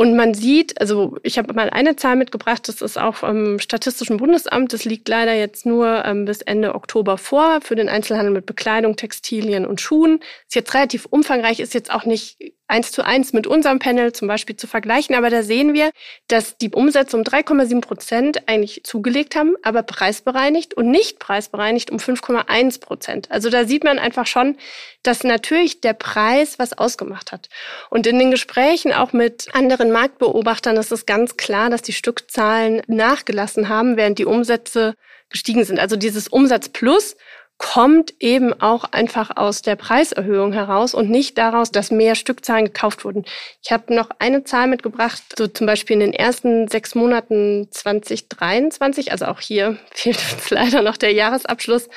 Und 0.00 0.14
man 0.14 0.32
sieht, 0.32 0.80
also 0.80 1.16
ich 1.24 1.38
habe 1.38 1.52
mal 1.54 1.70
eine 1.70 1.96
Zahl 1.96 2.14
mitgebracht, 2.14 2.68
das 2.68 2.82
ist 2.82 2.96
auch 2.96 3.16
vom 3.16 3.58
Statistischen 3.58 4.18
Bundesamt, 4.18 4.72
das 4.72 4.84
liegt 4.84 5.08
leider 5.08 5.34
jetzt 5.34 5.66
nur 5.66 6.04
ähm, 6.04 6.24
bis 6.24 6.40
Ende 6.40 6.76
Oktober 6.76 7.18
vor 7.18 7.60
für 7.62 7.74
den 7.74 7.88
Einzelhandel 7.88 8.32
mit 8.32 8.46
Bekleidung, 8.46 8.94
Textilien 8.94 9.66
und 9.66 9.80
Schuhen. 9.80 10.20
Ist 10.46 10.54
jetzt 10.54 10.72
relativ 10.72 11.06
umfangreich, 11.06 11.58
ist 11.58 11.74
jetzt 11.74 11.92
auch 11.92 12.04
nicht 12.04 12.38
eins 12.68 12.92
zu 12.92 13.04
eins 13.04 13.32
mit 13.32 13.46
unserem 13.46 13.78
Panel 13.78 14.12
zum 14.12 14.28
Beispiel 14.28 14.54
zu 14.54 14.66
vergleichen. 14.66 15.14
Aber 15.14 15.30
da 15.30 15.42
sehen 15.42 15.72
wir, 15.72 15.90
dass 16.28 16.58
die 16.58 16.70
Umsätze 16.70 17.16
um 17.16 17.22
3,7 17.22 17.80
Prozent 17.80 18.48
eigentlich 18.48 18.82
zugelegt 18.84 19.34
haben, 19.34 19.56
aber 19.62 19.82
preisbereinigt 19.82 20.74
und 20.74 20.90
nicht 20.90 21.18
preisbereinigt 21.18 21.90
um 21.90 21.96
5,1 21.96 22.80
Prozent. 22.80 23.30
Also 23.30 23.48
da 23.50 23.64
sieht 23.64 23.84
man 23.84 23.98
einfach 23.98 24.26
schon, 24.26 24.56
dass 25.02 25.24
natürlich 25.24 25.80
der 25.80 25.94
Preis 25.94 26.58
was 26.58 26.76
ausgemacht 26.76 27.32
hat. 27.32 27.48
Und 27.88 28.06
in 28.06 28.18
den 28.18 28.30
Gesprächen 28.30 28.92
auch 28.92 29.12
mit 29.14 29.48
anderen 29.54 29.87
Marktbeobachtern 29.90 30.76
ist 30.76 30.92
es 30.92 31.06
ganz 31.06 31.36
klar, 31.36 31.70
dass 31.70 31.82
die 31.82 31.92
Stückzahlen 31.92 32.82
nachgelassen 32.86 33.68
haben, 33.68 33.96
während 33.96 34.18
die 34.18 34.26
Umsätze 34.26 34.94
gestiegen 35.28 35.64
sind. 35.64 35.78
Also 35.78 35.96
dieses 35.96 36.28
Umsatz 36.28 36.68
plus 36.68 37.16
kommt 37.58 38.14
eben 38.20 38.58
auch 38.60 38.84
einfach 38.84 39.36
aus 39.36 39.62
der 39.62 39.74
Preiserhöhung 39.74 40.52
heraus 40.52 40.94
und 40.94 41.10
nicht 41.10 41.36
daraus, 41.38 41.72
dass 41.72 41.90
mehr 41.90 42.14
Stückzahlen 42.14 42.66
gekauft 42.66 43.04
wurden. 43.04 43.24
Ich 43.64 43.72
habe 43.72 43.92
noch 43.92 44.10
eine 44.20 44.44
Zahl 44.44 44.68
mitgebracht, 44.68 45.22
so 45.36 45.48
zum 45.48 45.66
Beispiel 45.66 45.94
in 45.94 46.00
den 46.00 46.12
ersten 46.12 46.68
sechs 46.68 46.94
Monaten 46.94 47.68
2023, 47.70 49.10
also 49.10 49.26
auch 49.26 49.40
hier 49.40 49.76
fehlt 49.90 50.18
uns 50.32 50.50
leider 50.50 50.82
noch 50.82 50.96
der 50.96 51.12
Jahresabschluss, 51.12 51.88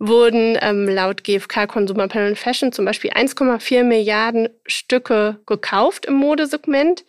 wurden 0.00 0.58
ähm, 0.60 0.88
laut 0.88 1.22
GfK 1.22 1.68
Consumer 1.68 2.08
Panel 2.08 2.34
Fashion 2.34 2.72
zum 2.72 2.84
Beispiel 2.84 3.12
1,4 3.12 3.84
Milliarden 3.84 4.48
Stücke 4.66 5.40
gekauft 5.46 6.06
im 6.06 6.14
Modesegment 6.14 7.04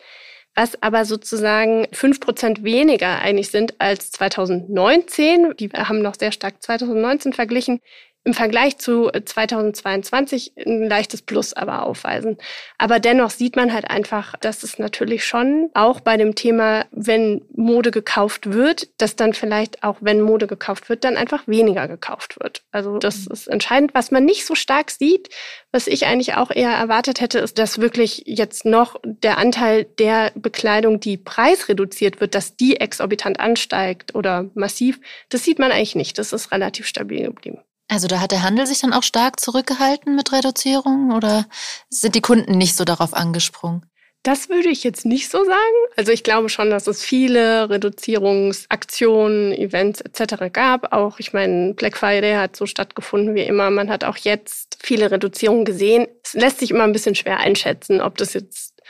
was 0.56 0.82
aber 0.82 1.04
sozusagen 1.04 1.86
fünf 1.92 2.18
Prozent 2.18 2.64
weniger 2.64 3.20
eigentlich 3.20 3.50
sind 3.50 3.78
als 3.78 4.10
2019. 4.10 5.54
Die 5.58 5.68
haben 5.68 6.00
noch 6.00 6.14
sehr 6.18 6.32
stark 6.32 6.62
2019 6.62 7.34
verglichen 7.34 7.80
im 8.26 8.34
Vergleich 8.34 8.76
zu 8.76 9.08
2022 9.08 10.52
ein 10.66 10.88
leichtes 10.88 11.22
Plus 11.22 11.52
aber 11.52 11.84
aufweisen. 11.84 12.38
Aber 12.76 12.98
dennoch 12.98 13.30
sieht 13.30 13.54
man 13.54 13.72
halt 13.72 13.88
einfach, 13.88 14.34
dass 14.40 14.64
es 14.64 14.80
natürlich 14.80 15.24
schon 15.24 15.70
auch 15.74 16.00
bei 16.00 16.16
dem 16.16 16.34
Thema, 16.34 16.86
wenn 16.90 17.42
Mode 17.54 17.92
gekauft 17.92 18.52
wird, 18.52 18.88
dass 18.98 19.14
dann 19.14 19.32
vielleicht 19.32 19.84
auch, 19.84 19.98
wenn 20.00 20.20
Mode 20.20 20.48
gekauft 20.48 20.88
wird, 20.88 21.04
dann 21.04 21.16
einfach 21.16 21.46
weniger 21.46 21.86
gekauft 21.86 22.40
wird. 22.40 22.64
Also 22.72 22.98
das 22.98 23.26
mhm. 23.26 23.32
ist 23.32 23.46
entscheidend. 23.46 23.94
Was 23.94 24.10
man 24.10 24.24
nicht 24.24 24.44
so 24.44 24.56
stark 24.56 24.90
sieht, 24.90 25.28
was 25.70 25.86
ich 25.86 26.06
eigentlich 26.06 26.34
auch 26.34 26.50
eher 26.50 26.72
erwartet 26.72 27.20
hätte, 27.20 27.38
ist, 27.38 27.58
dass 27.58 27.80
wirklich 27.80 28.24
jetzt 28.26 28.64
noch 28.64 28.96
der 29.04 29.38
Anteil 29.38 29.84
der 29.84 30.32
Bekleidung, 30.34 30.98
die 30.98 31.16
preisreduziert 31.16 32.20
wird, 32.20 32.34
dass 32.34 32.56
die 32.56 32.80
exorbitant 32.80 33.38
ansteigt 33.38 34.16
oder 34.16 34.50
massiv. 34.54 34.98
Das 35.28 35.44
sieht 35.44 35.60
man 35.60 35.70
eigentlich 35.70 35.94
nicht. 35.94 36.18
Das 36.18 36.32
ist 36.32 36.50
relativ 36.50 36.88
stabil 36.88 37.24
geblieben. 37.24 37.60
Also 37.88 38.08
da 38.08 38.20
hat 38.20 38.32
der 38.32 38.42
Handel 38.42 38.66
sich 38.66 38.80
dann 38.80 38.92
auch 38.92 39.02
stark 39.02 39.38
zurückgehalten 39.38 40.16
mit 40.16 40.32
Reduzierungen 40.32 41.12
oder 41.12 41.46
sind 41.88 42.14
die 42.14 42.20
Kunden 42.20 42.58
nicht 42.58 42.76
so 42.76 42.84
darauf 42.84 43.14
angesprungen? 43.14 43.86
Das 44.26 44.48
würde 44.48 44.70
ich 44.70 44.82
jetzt 44.82 45.06
nicht 45.06 45.30
so 45.30 45.44
sagen. 45.44 45.76
Also 45.96 46.10
ich 46.10 46.24
glaube 46.24 46.48
schon, 46.48 46.68
dass 46.68 46.88
es 46.88 47.00
viele 47.00 47.70
Reduzierungsaktionen, 47.70 49.52
Events 49.52 50.00
etc. 50.00 50.52
gab. 50.52 50.92
Auch, 50.92 51.20
ich 51.20 51.32
meine, 51.32 51.74
Black 51.74 51.96
Friday 51.96 52.34
hat 52.34 52.56
so 52.56 52.66
stattgefunden 52.66 53.36
wie 53.36 53.44
immer. 53.44 53.70
Man 53.70 53.88
hat 53.88 54.02
auch 54.02 54.16
jetzt 54.16 54.78
viele 54.82 55.12
Reduzierungen 55.12 55.64
gesehen. 55.64 56.08
Es 56.24 56.34
lässt 56.34 56.58
sich 56.58 56.72
immer 56.72 56.82
ein 56.82 56.92
bisschen 56.92 57.14
schwer 57.14 57.38
einschätzen, 57.38 58.00
ob 58.00 58.18
das 58.18 58.34
jetzt 58.34 58.82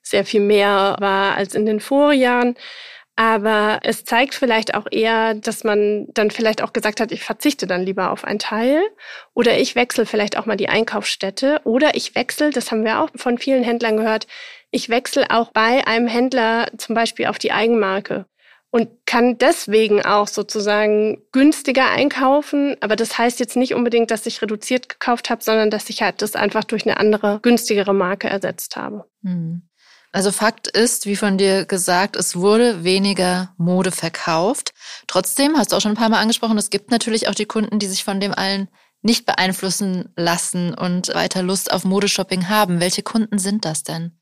sehr 0.00 0.24
viel 0.24 0.42
mehr 0.42 0.94
war 1.00 1.34
als 1.34 1.56
in 1.56 1.66
den 1.66 1.80
Vorjahren. 1.80 2.54
Aber 3.16 3.78
es 3.82 4.04
zeigt 4.04 4.34
vielleicht 4.34 4.74
auch 4.74 4.86
eher, 4.90 5.34
dass 5.34 5.62
man 5.62 6.06
dann 6.14 6.32
vielleicht 6.32 6.62
auch 6.62 6.72
gesagt 6.72 7.00
hat, 7.00 7.12
ich 7.12 7.22
verzichte 7.22 7.68
dann 7.68 7.82
lieber 7.82 8.10
auf 8.10 8.24
einen 8.24 8.40
Teil 8.40 8.82
oder 9.34 9.58
ich 9.58 9.76
wechsle 9.76 10.04
vielleicht 10.04 10.36
auch 10.36 10.46
mal 10.46 10.56
die 10.56 10.68
Einkaufsstätte 10.68 11.60
oder 11.62 11.94
ich 11.94 12.16
wechsle, 12.16 12.50
das 12.50 12.72
haben 12.72 12.84
wir 12.84 13.00
auch 13.00 13.10
von 13.14 13.38
vielen 13.38 13.62
Händlern 13.62 13.96
gehört, 13.96 14.26
ich 14.72 14.88
wechsle 14.88 15.30
auch 15.30 15.52
bei 15.52 15.86
einem 15.86 16.08
Händler 16.08 16.66
zum 16.76 16.96
Beispiel 16.96 17.26
auf 17.26 17.38
die 17.38 17.52
Eigenmarke 17.52 18.26
und 18.74 18.88
kann 19.06 19.38
deswegen 19.38 20.04
auch 20.04 20.26
sozusagen 20.26 21.22
günstiger 21.30 21.92
einkaufen. 21.92 22.76
Aber 22.80 22.96
das 22.96 23.16
heißt 23.16 23.38
jetzt 23.38 23.56
nicht 23.56 23.72
unbedingt, 23.72 24.10
dass 24.10 24.26
ich 24.26 24.42
reduziert 24.42 24.88
gekauft 24.88 25.30
habe, 25.30 25.44
sondern 25.44 25.70
dass 25.70 25.88
ich 25.90 26.02
halt 26.02 26.20
das 26.22 26.34
einfach 26.34 26.64
durch 26.64 26.84
eine 26.84 26.96
andere, 26.96 27.38
günstigere 27.40 27.94
Marke 27.94 28.28
ersetzt 28.28 28.74
habe. 28.74 29.04
Hm. 29.22 29.62
Also 30.14 30.30
Fakt 30.30 30.68
ist, 30.68 31.06
wie 31.06 31.16
von 31.16 31.38
dir 31.38 31.64
gesagt, 31.64 32.14
es 32.14 32.36
wurde 32.36 32.84
weniger 32.84 33.52
Mode 33.56 33.90
verkauft. 33.90 34.72
Trotzdem, 35.08 35.58
hast 35.58 35.72
du 35.72 35.76
auch 35.76 35.80
schon 35.80 35.90
ein 35.90 35.96
paar 35.96 36.08
Mal 36.08 36.20
angesprochen, 36.20 36.56
es 36.56 36.70
gibt 36.70 36.92
natürlich 36.92 37.26
auch 37.26 37.34
die 37.34 37.46
Kunden, 37.46 37.80
die 37.80 37.88
sich 37.88 38.04
von 38.04 38.20
dem 38.20 38.32
allen 38.32 38.68
nicht 39.02 39.26
beeinflussen 39.26 40.12
lassen 40.14 40.72
und 40.72 41.12
weiter 41.16 41.42
Lust 41.42 41.72
auf 41.72 41.84
Modeshopping 41.84 42.48
haben. 42.48 42.78
Welche 42.78 43.02
Kunden 43.02 43.38
sind 43.38 43.64
das 43.64 43.82
denn? 43.82 44.12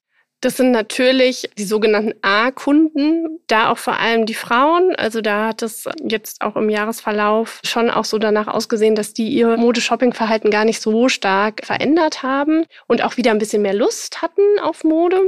Das 0.42 0.56
sind 0.56 0.72
natürlich 0.72 1.50
die 1.56 1.64
sogenannten 1.64 2.14
A-Kunden, 2.22 3.38
da 3.46 3.70
auch 3.70 3.78
vor 3.78 4.00
allem 4.00 4.26
die 4.26 4.34
Frauen. 4.34 4.92
Also 4.96 5.20
da 5.20 5.46
hat 5.48 5.62
es 5.62 5.88
jetzt 6.02 6.42
auch 6.42 6.56
im 6.56 6.68
Jahresverlauf 6.68 7.60
schon 7.64 7.90
auch 7.90 8.04
so 8.04 8.18
danach 8.18 8.48
ausgesehen, 8.48 8.96
dass 8.96 9.14
die 9.14 9.28
ihr 9.28 9.56
Modeshopping-Verhalten 9.56 10.50
gar 10.50 10.64
nicht 10.64 10.82
so 10.82 11.08
stark 11.08 11.64
verändert 11.64 12.24
haben 12.24 12.64
und 12.88 13.04
auch 13.04 13.18
wieder 13.18 13.30
ein 13.30 13.38
bisschen 13.38 13.62
mehr 13.62 13.74
Lust 13.74 14.20
hatten 14.20 14.42
auf 14.60 14.82
Mode. 14.82 15.20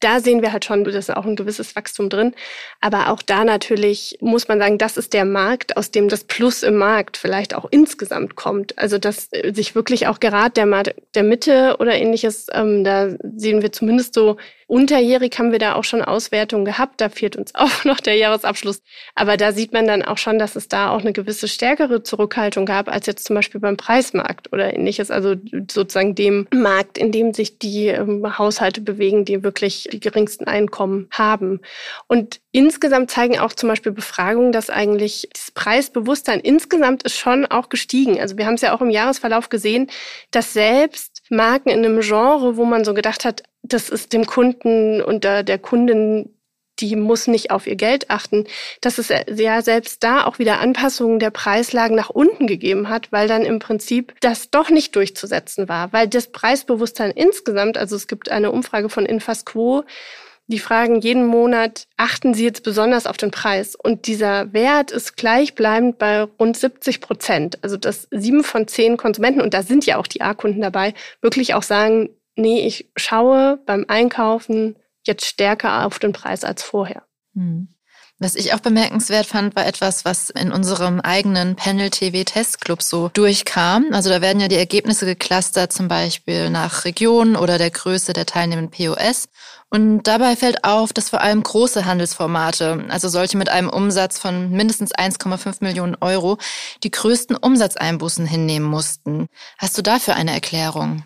Da 0.00 0.20
sehen 0.20 0.42
wir 0.42 0.52
halt 0.52 0.64
schon, 0.64 0.84
da 0.84 0.90
ist 0.90 1.14
auch 1.14 1.24
ein 1.24 1.36
gewisses 1.36 1.74
Wachstum 1.76 2.08
drin. 2.08 2.34
Aber 2.80 3.10
auch 3.10 3.22
da 3.22 3.44
natürlich 3.44 4.18
muss 4.20 4.48
man 4.48 4.58
sagen, 4.58 4.78
das 4.78 4.96
ist 4.96 5.12
der 5.12 5.24
Markt, 5.24 5.76
aus 5.76 5.90
dem 5.90 6.08
das 6.08 6.24
Plus 6.24 6.62
im 6.62 6.76
Markt 6.76 7.16
vielleicht 7.16 7.54
auch 7.54 7.66
insgesamt 7.70 8.36
kommt. 8.36 8.78
Also 8.78 8.98
dass 8.98 9.30
sich 9.52 9.74
wirklich 9.74 10.06
auch 10.06 10.20
gerade 10.20 10.50
der 10.50 10.66
Markt 10.66 10.94
der 11.14 11.22
Mitte 11.22 11.76
oder 11.78 11.94
ähnliches, 11.94 12.46
ähm, 12.52 12.84
da 12.84 13.10
sehen 13.36 13.62
wir 13.62 13.72
zumindest 13.72 14.14
so 14.14 14.36
Unterjährig 14.66 15.38
haben 15.38 15.52
wir 15.52 15.58
da 15.58 15.74
auch 15.74 15.84
schon 15.84 16.02
Auswertungen 16.02 16.64
gehabt. 16.64 17.00
Da 17.00 17.08
fehlt 17.08 17.36
uns 17.36 17.54
auch 17.54 17.84
noch 17.84 18.00
der 18.00 18.16
Jahresabschluss. 18.16 18.82
Aber 19.14 19.36
da 19.36 19.52
sieht 19.52 19.72
man 19.72 19.86
dann 19.86 20.02
auch 20.02 20.18
schon, 20.18 20.38
dass 20.38 20.56
es 20.56 20.68
da 20.68 20.90
auch 20.90 21.00
eine 21.00 21.12
gewisse 21.12 21.48
stärkere 21.48 22.02
Zurückhaltung 22.02 22.66
gab 22.66 22.88
als 22.88 23.06
jetzt 23.06 23.26
zum 23.26 23.34
Beispiel 23.34 23.60
beim 23.60 23.76
Preismarkt 23.76 24.52
oder 24.52 24.74
ähnliches. 24.74 25.10
Also 25.10 25.34
sozusagen 25.70 26.14
dem 26.14 26.46
Markt, 26.52 26.98
in 26.98 27.12
dem 27.12 27.34
sich 27.34 27.58
die 27.58 27.88
ähm, 27.88 28.38
Haushalte 28.38 28.80
bewegen, 28.80 29.24
die 29.24 29.42
wirklich 29.42 29.88
die 29.92 30.00
geringsten 30.00 30.46
Einkommen 30.46 31.08
haben. 31.10 31.60
Und 32.06 32.40
insgesamt 32.52 33.10
zeigen 33.10 33.38
auch 33.38 33.52
zum 33.52 33.68
Beispiel 33.68 33.92
Befragungen, 33.92 34.52
dass 34.52 34.70
eigentlich 34.70 35.28
das 35.32 35.50
Preisbewusstsein 35.50 36.40
insgesamt 36.40 37.02
ist 37.02 37.16
schon 37.16 37.46
auch 37.46 37.68
gestiegen. 37.68 38.20
Also 38.20 38.36
wir 38.36 38.46
haben 38.46 38.54
es 38.54 38.62
ja 38.62 38.74
auch 38.74 38.80
im 38.80 38.90
Jahresverlauf 38.90 39.48
gesehen, 39.48 39.90
dass 40.30 40.52
selbst 40.52 41.22
Marken 41.30 41.70
in 41.70 41.84
einem 41.84 42.00
Genre, 42.00 42.56
wo 42.56 42.64
man 42.64 42.84
so 42.84 42.94
gedacht 42.94 43.24
hat, 43.24 43.42
das 43.64 43.88
ist 43.88 44.12
dem 44.12 44.26
Kunden 44.26 45.02
und 45.02 45.24
der, 45.24 45.42
der 45.42 45.58
Kundin 45.58 46.30
die 46.80 46.96
muss 46.96 47.28
nicht 47.28 47.50
auf 47.52 47.66
ihr 47.68 47.76
Geld 47.76 48.10
achten, 48.10 48.46
dass 48.80 48.98
es 48.98 49.08
ja 49.08 49.62
selbst 49.62 50.02
da 50.02 50.24
auch 50.24 50.40
wieder 50.40 50.58
Anpassungen 50.58 51.20
der 51.20 51.30
Preislagen 51.30 51.94
nach 51.94 52.10
unten 52.10 52.48
gegeben 52.48 52.88
hat, 52.88 53.12
weil 53.12 53.28
dann 53.28 53.42
im 53.42 53.60
Prinzip 53.60 54.14
das 54.20 54.50
doch 54.50 54.70
nicht 54.70 54.96
durchzusetzen 54.96 55.68
war, 55.68 55.92
weil 55.92 56.08
das 56.08 56.32
Preisbewusstsein 56.32 57.12
insgesamt, 57.12 57.78
also 57.78 57.94
es 57.94 58.08
gibt 58.08 58.28
eine 58.28 58.50
Umfrage 58.50 58.88
von 58.88 59.06
Infasquo, 59.06 59.84
die 60.46 60.58
fragen 60.58 61.00
jeden 61.00 61.26
Monat, 61.26 61.86
achten 61.96 62.34
Sie 62.34 62.44
jetzt 62.44 62.64
besonders 62.64 63.06
auf 63.06 63.16
den 63.16 63.30
Preis? 63.30 63.74
Und 63.74 64.06
dieser 64.06 64.52
Wert 64.52 64.90
ist 64.90 65.16
gleichbleibend 65.16 65.96
bei 65.96 66.22
rund 66.22 66.56
70 66.56 67.00
Prozent. 67.00 67.58
Also 67.62 67.78
dass 67.78 68.08
sieben 68.10 68.44
von 68.44 68.68
zehn 68.68 68.98
Konsumenten, 68.98 69.40
und 69.40 69.54
da 69.54 69.62
sind 69.62 69.86
ja 69.86 69.96
auch 69.96 70.06
die 70.06 70.20
A-Kunden 70.20 70.60
dabei, 70.60 70.92
wirklich 71.22 71.54
auch 71.54 71.62
sagen, 71.62 72.10
nee, 72.36 72.66
ich 72.66 72.90
schaue 72.96 73.58
beim 73.66 73.84
Einkaufen 73.88 74.76
jetzt 75.06 75.26
stärker 75.26 75.86
auf 75.86 75.98
den 75.98 76.12
Preis 76.12 76.44
als 76.44 76.62
vorher. 76.62 77.02
Hm. 77.34 77.68
Was 78.20 78.36
ich 78.36 78.54
auch 78.54 78.60
bemerkenswert 78.60 79.26
fand, 79.26 79.56
war 79.56 79.66
etwas, 79.66 80.04
was 80.04 80.30
in 80.30 80.52
unserem 80.52 81.00
eigenen 81.00 81.56
Panel 81.56 81.90
TV 81.90 82.22
Testclub 82.22 82.80
so 82.80 83.10
durchkam. 83.12 83.86
Also 83.92 84.08
da 84.08 84.22
werden 84.22 84.40
ja 84.40 84.46
die 84.46 84.54
Ergebnisse 84.54 85.04
geclustert, 85.04 85.72
zum 85.72 85.88
Beispiel 85.88 86.48
nach 86.48 86.84
Region 86.84 87.34
oder 87.34 87.58
der 87.58 87.72
Größe 87.72 88.12
der 88.12 88.24
teilnehmenden 88.24 88.70
POS. 88.70 89.28
Und 89.68 90.04
dabei 90.04 90.36
fällt 90.36 90.62
auf, 90.62 90.92
dass 90.92 91.10
vor 91.10 91.22
allem 91.22 91.42
große 91.42 91.84
Handelsformate, 91.84 92.84
also 92.88 93.08
solche 93.08 93.36
mit 93.36 93.48
einem 93.48 93.68
Umsatz 93.68 94.20
von 94.20 94.52
mindestens 94.52 94.94
1,5 94.94 95.56
Millionen 95.60 95.96
Euro, 96.00 96.38
die 96.84 96.92
größten 96.92 97.36
Umsatzeinbußen 97.36 98.26
hinnehmen 98.26 98.66
mussten. 98.66 99.26
Hast 99.58 99.76
du 99.76 99.82
dafür 99.82 100.14
eine 100.14 100.32
Erklärung? 100.32 101.04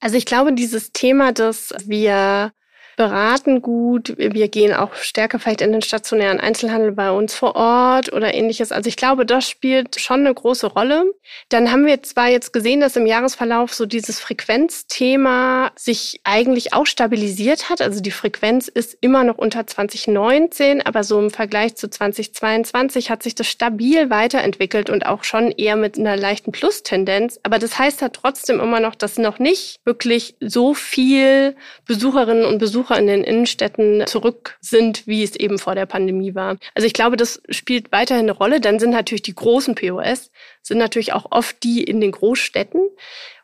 Also 0.00 0.16
ich 0.16 0.24
glaube, 0.24 0.52
dieses 0.54 0.92
Thema, 0.92 1.32
dass 1.32 1.74
wir 1.84 2.52
beraten 3.00 3.62
gut. 3.62 4.12
Wir 4.18 4.48
gehen 4.48 4.74
auch 4.74 4.94
stärker 4.94 5.38
vielleicht 5.38 5.62
in 5.62 5.72
den 5.72 5.80
stationären 5.80 6.38
Einzelhandel 6.38 6.92
bei 6.92 7.10
uns 7.10 7.34
vor 7.34 7.56
Ort 7.56 8.12
oder 8.12 8.34
ähnliches. 8.34 8.72
Also 8.72 8.88
ich 8.88 8.96
glaube, 8.96 9.24
das 9.24 9.48
spielt 9.48 9.98
schon 9.98 10.20
eine 10.20 10.34
große 10.34 10.66
Rolle. 10.66 11.04
Dann 11.48 11.72
haben 11.72 11.86
wir 11.86 12.02
zwar 12.02 12.28
jetzt 12.28 12.52
gesehen, 12.52 12.80
dass 12.80 12.96
im 12.96 13.06
Jahresverlauf 13.06 13.72
so 13.72 13.86
dieses 13.86 14.20
Frequenzthema 14.20 15.72
sich 15.76 16.20
eigentlich 16.24 16.74
auch 16.74 16.84
stabilisiert 16.84 17.70
hat. 17.70 17.80
Also 17.80 18.02
die 18.02 18.10
Frequenz 18.10 18.68
ist 18.68 18.98
immer 19.00 19.24
noch 19.24 19.38
unter 19.38 19.66
2019, 19.66 20.82
aber 20.84 21.02
so 21.02 21.18
im 21.18 21.30
Vergleich 21.30 21.76
zu 21.76 21.88
2022 21.88 23.10
hat 23.10 23.22
sich 23.22 23.34
das 23.34 23.46
stabil 23.46 24.10
weiterentwickelt 24.10 24.90
und 24.90 25.06
auch 25.06 25.24
schon 25.24 25.52
eher 25.52 25.76
mit 25.76 25.98
einer 25.98 26.18
leichten 26.18 26.52
Plus-Tendenz. 26.52 27.40
Aber 27.44 27.58
das 27.58 27.78
heißt 27.78 28.02
halt 28.02 28.12
trotzdem 28.12 28.60
immer 28.60 28.80
noch, 28.80 28.94
dass 28.94 29.16
noch 29.16 29.38
nicht 29.38 29.80
wirklich 29.86 30.36
so 30.38 30.74
viel 30.74 31.56
Besucherinnen 31.86 32.44
und 32.44 32.58
Besucher 32.58 32.89
Besucher 32.90 32.98
in 32.98 33.06
den 33.06 33.24
Innenstädten 33.24 34.06
zurück 34.06 34.58
sind, 34.60 35.06
wie 35.06 35.22
es 35.22 35.36
eben 35.36 35.58
vor 35.58 35.74
der 35.74 35.86
Pandemie 35.86 36.34
war. 36.34 36.56
Also 36.74 36.86
ich 36.86 36.92
glaube, 36.92 37.16
das 37.16 37.40
spielt 37.48 37.92
weiterhin 37.92 38.24
eine 38.24 38.32
Rolle. 38.32 38.60
Dann 38.60 38.78
sind 38.78 38.90
natürlich 38.90 39.22
die 39.22 39.34
großen 39.34 39.74
POS, 39.74 40.30
sind 40.62 40.78
natürlich 40.78 41.12
auch 41.12 41.26
oft 41.30 41.62
die 41.62 41.84
in 41.84 42.00
den 42.00 42.10
Großstädten. 42.10 42.82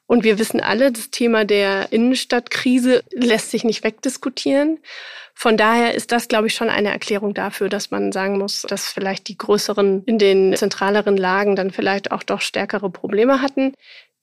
Und 0.07 0.25
wir 0.25 0.39
wissen 0.39 0.61
alle, 0.61 0.93
das 0.93 1.11
Thema 1.11 1.45
der 1.45 1.93
Innenstadtkrise 1.93 3.03
lässt 3.11 3.51
sich 3.51 3.65
nicht 3.65 3.83
wegdiskutieren. 3.83 4.79
Von 5.35 5.57
daher 5.57 5.95
ist 5.95 6.13
das, 6.13 6.29
glaube 6.29 6.47
ich, 6.47 6.55
schon 6.55 6.71
eine 6.71 6.91
Erklärung 6.91 7.35
dafür, 7.35 7.69
dass 7.69 7.91
man 7.91 8.13
sagen 8.13 8.39
muss, 8.39 8.63
dass 8.63 8.89
vielleicht 8.89 9.29
die 9.29 9.37
größeren 9.37 10.05
in 10.07 10.19
den 10.19 10.55
zentraleren 10.57 11.17
Lagen 11.17 11.57
dann 11.57 11.73
vielleicht 11.73 12.11
auch 12.11 12.23
doch 12.23 12.41
stärkere 12.41 12.89
Probleme 12.89 13.43
hatten 13.43 13.75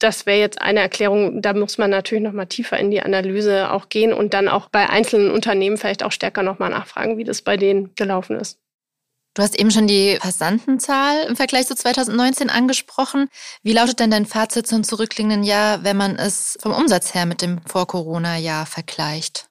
das 0.04 0.26
wäre 0.26 0.38
jetzt 0.38 0.60
eine 0.60 0.80
Erklärung. 0.80 1.40
Da 1.40 1.54
muss 1.54 1.78
man 1.78 1.90
natürlich 1.90 2.22
noch 2.22 2.32
mal 2.32 2.44
tiefer 2.44 2.78
in 2.78 2.90
die 2.90 3.00
Analyse 3.00 3.72
auch 3.72 3.88
gehen 3.88 4.12
und 4.12 4.34
dann 4.34 4.48
auch 4.48 4.68
bei 4.68 4.88
einzelnen 4.90 5.30
Unternehmen 5.30 5.78
vielleicht 5.78 6.02
auch 6.02 6.12
stärker 6.12 6.42
noch 6.42 6.58
mal 6.58 6.68
nachfragen, 6.68 7.16
wie 7.16 7.24
das 7.24 7.40
bei 7.40 7.56
denen 7.56 7.94
gelaufen 7.94 8.36
ist. 8.36 8.58
Du 9.32 9.42
hast 9.42 9.58
eben 9.58 9.70
schon 9.70 9.88
die 9.88 10.18
Passantenzahl 10.20 11.24
im 11.26 11.36
Vergleich 11.36 11.66
zu 11.66 11.74
2019 11.74 12.50
angesprochen. 12.50 13.28
Wie 13.62 13.72
lautet 13.72 13.98
denn 13.98 14.10
dein 14.10 14.26
Fazit 14.26 14.66
zum 14.66 14.84
zurückliegenden 14.84 15.42
Jahr, 15.42 15.82
wenn 15.82 15.96
man 15.96 16.16
es 16.16 16.56
vom 16.60 16.72
Umsatz 16.72 17.14
her 17.14 17.26
mit 17.26 17.42
dem 17.42 17.60
Vor-Corona-Jahr 17.66 18.66
vergleicht? 18.66 19.48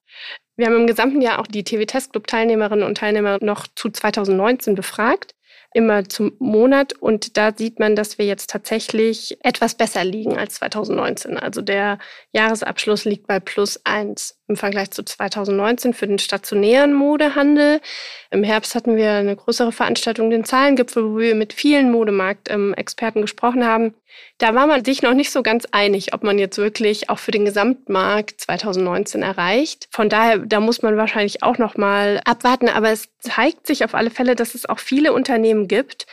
Wir 0.56 0.68
haben 0.68 0.76
im 0.76 0.88
gesamten 0.88 1.22
Jahr 1.22 1.40
auch 1.40 1.48
die 1.48 1.64
TV-Test-Club-Teilnehmerinnen 1.64 2.86
und 2.86 2.96
Teilnehmer 2.96 3.40
noch 3.42 3.66
zu 3.76 3.90
2019 3.90 4.76
befragt 4.76 5.34
immer 5.74 6.08
zum 6.08 6.34
Monat. 6.40 6.94
Und 6.94 7.38
da 7.38 7.52
sieht 7.56 7.80
man, 7.80 7.96
dass 7.96 8.18
wir 8.18 8.26
jetzt 8.26 8.50
tatsächlich 8.50 9.38
etwas 9.44 9.76
besser 9.76 10.04
liegen 10.04 10.38
als 10.38 10.56
2019. 10.56 11.38
Also 11.38 11.62
der 11.62 12.00
Jahresabschluss 12.32 13.06
liegt 13.06 13.28
bei 13.28 13.40
plus 13.40 13.80
eins 13.84 14.40
im 14.48 14.56
Vergleich 14.56 14.92
zu 14.92 15.04
2019 15.04 15.94
für 15.94 16.08
den 16.08 16.20
stationären 16.20 16.94
Modehandel. 16.94 17.82
Im 18.30 18.44
Herbst 18.44 18.76
hatten 18.76 18.96
wir 18.96 19.12
eine 19.12 19.36
größere 19.36 19.72
Veranstaltung, 19.72 20.30
den 20.30 20.44
Zahlengipfel, 20.44 21.04
wo 21.04 21.18
wir 21.18 21.36
mit 21.36 21.54
vielen 21.54 21.92
Modemarktexperten 21.92 23.22
gesprochen 23.22 23.66
haben. 23.66 23.96
Da 24.38 24.56
war 24.56 24.68
man 24.68 24.84
sich 24.84 25.02
noch 25.02 25.14
nicht 25.14 25.32
so 25.32 25.44
ganz 25.44 25.68
einig, 25.72 26.14
ob 26.14 26.24
man 26.24 26.40
jetzt 26.40 26.58
wirklich 26.58 27.10
auch 27.10 27.20
für 27.20 27.32
den 27.32 27.46
Gesamtmarkt 27.46 28.42
2019 28.42 29.22
erreicht. 29.22 29.88
Von 29.92 30.10
daher, 30.10 30.40
da 30.40 30.60
muss 30.60 30.82
man 30.82 30.98
wahrscheinlich 30.98 31.44
auch 31.44 31.58
noch 31.58 31.78
mal 31.78 32.22
abwarten. 32.26 32.70
Aber 32.70 32.90
es 32.92 33.10
zeigt 33.20 33.68
sich 33.68 33.84
auf 33.84 33.96
alle 33.96 34.10
Fälle, 34.10 34.36
dass 34.36 34.56
es 34.56 34.68
auch 34.68 34.80
viele 34.80 35.14
Unternehmen 35.14 35.68
gibt, 35.68 36.08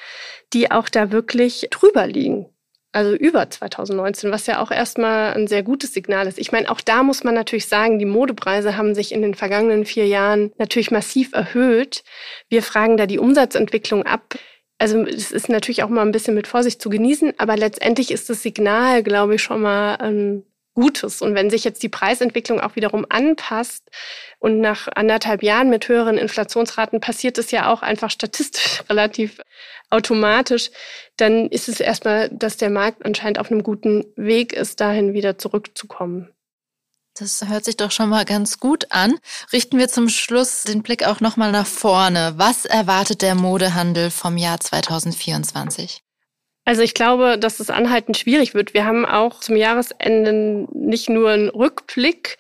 die 0.53 0.71
auch 0.71 0.89
da 0.89 1.11
wirklich 1.11 1.69
drüber 1.71 2.07
liegen 2.07 2.47
also 2.93 3.15
über 3.15 3.49
2019, 3.49 4.33
was 4.33 4.47
ja 4.47 4.61
auch 4.61 4.71
erstmal 4.71 5.35
ein 5.35 5.47
sehr 5.47 5.63
gutes 5.63 5.95
Signal 5.95 6.27
ist. 6.27 6.39
Ich 6.39 6.53
meine, 6.53 6.71
auch 6.71 6.81
da 6.81 7.03
muss 7.03 7.23
man 7.23 7.35
natürlich 7.35 7.67
sagen, 7.67 7.99
die 7.99 8.05
Modepreise 8.05 8.77
haben 8.77 8.95
sich 8.95 9.13
in 9.13 9.23
den 9.23 9.35
vergangenen 9.35 9.85
vier 9.85 10.07
Jahren 10.07 10.53
natürlich 10.59 10.91
massiv 10.91 11.33
erhöht. 11.33 12.03
Wir 12.49 12.63
fragen 12.63 12.97
da 12.97 13.07
die 13.07 13.19
Umsatzentwicklung 13.19 14.05
ab. 14.05 14.37
Also 14.81 15.05
es 15.05 15.31
ist 15.31 15.51
natürlich 15.51 15.83
auch 15.83 15.91
mal 15.91 16.01
ein 16.01 16.11
bisschen 16.11 16.35
mit 16.35 16.47
Vorsicht 16.47 16.81
zu 16.81 16.89
genießen, 16.89 17.35
aber 17.37 17.55
letztendlich 17.55 18.11
ist 18.11 18.31
das 18.31 18.43
Signal, 18.43 19.03
glaube 19.03 19.35
ich, 19.35 19.43
schon 19.43 19.61
mal 19.61 19.97
ein 19.97 20.43
Gutes. 20.75 21.21
Und 21.21 21.35
wenn 21.35 21.51
sich 21.51 21.65
jetzt 21.65 21.83
die 21.83 21.91
Preisentwicklung 21.91 22.61
auch 22.61 22.77
wiederum 22.77 23.05
anpasst 23.11 23.85
und 24.39 24.61
nach 24.61 24.89
anderthalb 24.95 25.43
Jahren 25.43 25.69
mit 25.69 25.87
höheren 25.87 26.17
Inflationsraten 26.17 26.99
passiert 26.99 27.37
es 27.37 27.51
ja 27.51 27.71
auch 27.71 27.83
einfach 27.83 28.11
statistisch 28.11 28.83
relativ 28.89 29.43
automatisch, 29.91 30.71
dann 31.19 31.49
ist 31.51 31.69
es 31.69 31.81
erstmal, 31.81 32.31
dass 32.31 32.57
der 32.57 32.71
Markt 32.71 33.05
anscheinend 33.05 33.39
auf 33.39 33.51
einem 33.51 33.63
guten 33.63 34.07
Weg 34.17 34.55
ist, 34.55 34.81
dahin 34.81 35.13
wieder 35.13 35.37
zurückzukommen. 35.37 36.31
Das 37.21 37.47
hört 37.47 37.67
sich 37.67 37.77
doch 37.77 37.91
schon 37.91 38.09
mal 38.09 38.25
ganz 38.25 38.61
gut 38.61 38.87
an. 38.89 39.19
Richten 39.53 39.77
wir 39.77 39.89
zum 39.89 40.09
Schluss 40.09 40.63
den 40.63 40.83
Blick 40.83 41.07
auch 41.07 41.21
nochmal 41.21 41.53
nach 41.53 41.67
vorne. 41.67 42.33
Was 42.37 42.65
erwartet 42.65 43.21
der 43.21 43.35
Modehandel 43.35 44.11
vom 44.11 44.39
Jahr 44.39 44.59
2024? 44.59 46.01
Also 46.65 46.81
ich 46.81 46.95
glaube, 46.95 47.39
dass 47.39 47.61
es 47.61 47.69
anhaltend 47.69 48.17
schwierig 48.17 48.55
wird. 48.55 48.73
Wir 48.73 48.87
haben 48.87 49.05
auch 49.05 49.41
zum 49.41 49.57
Jahresende 49.57 50.67
nicht 50.73 51.11
nur 51.11 51.31
einen 51.31 51.51
Rückblick, 51.51 52.39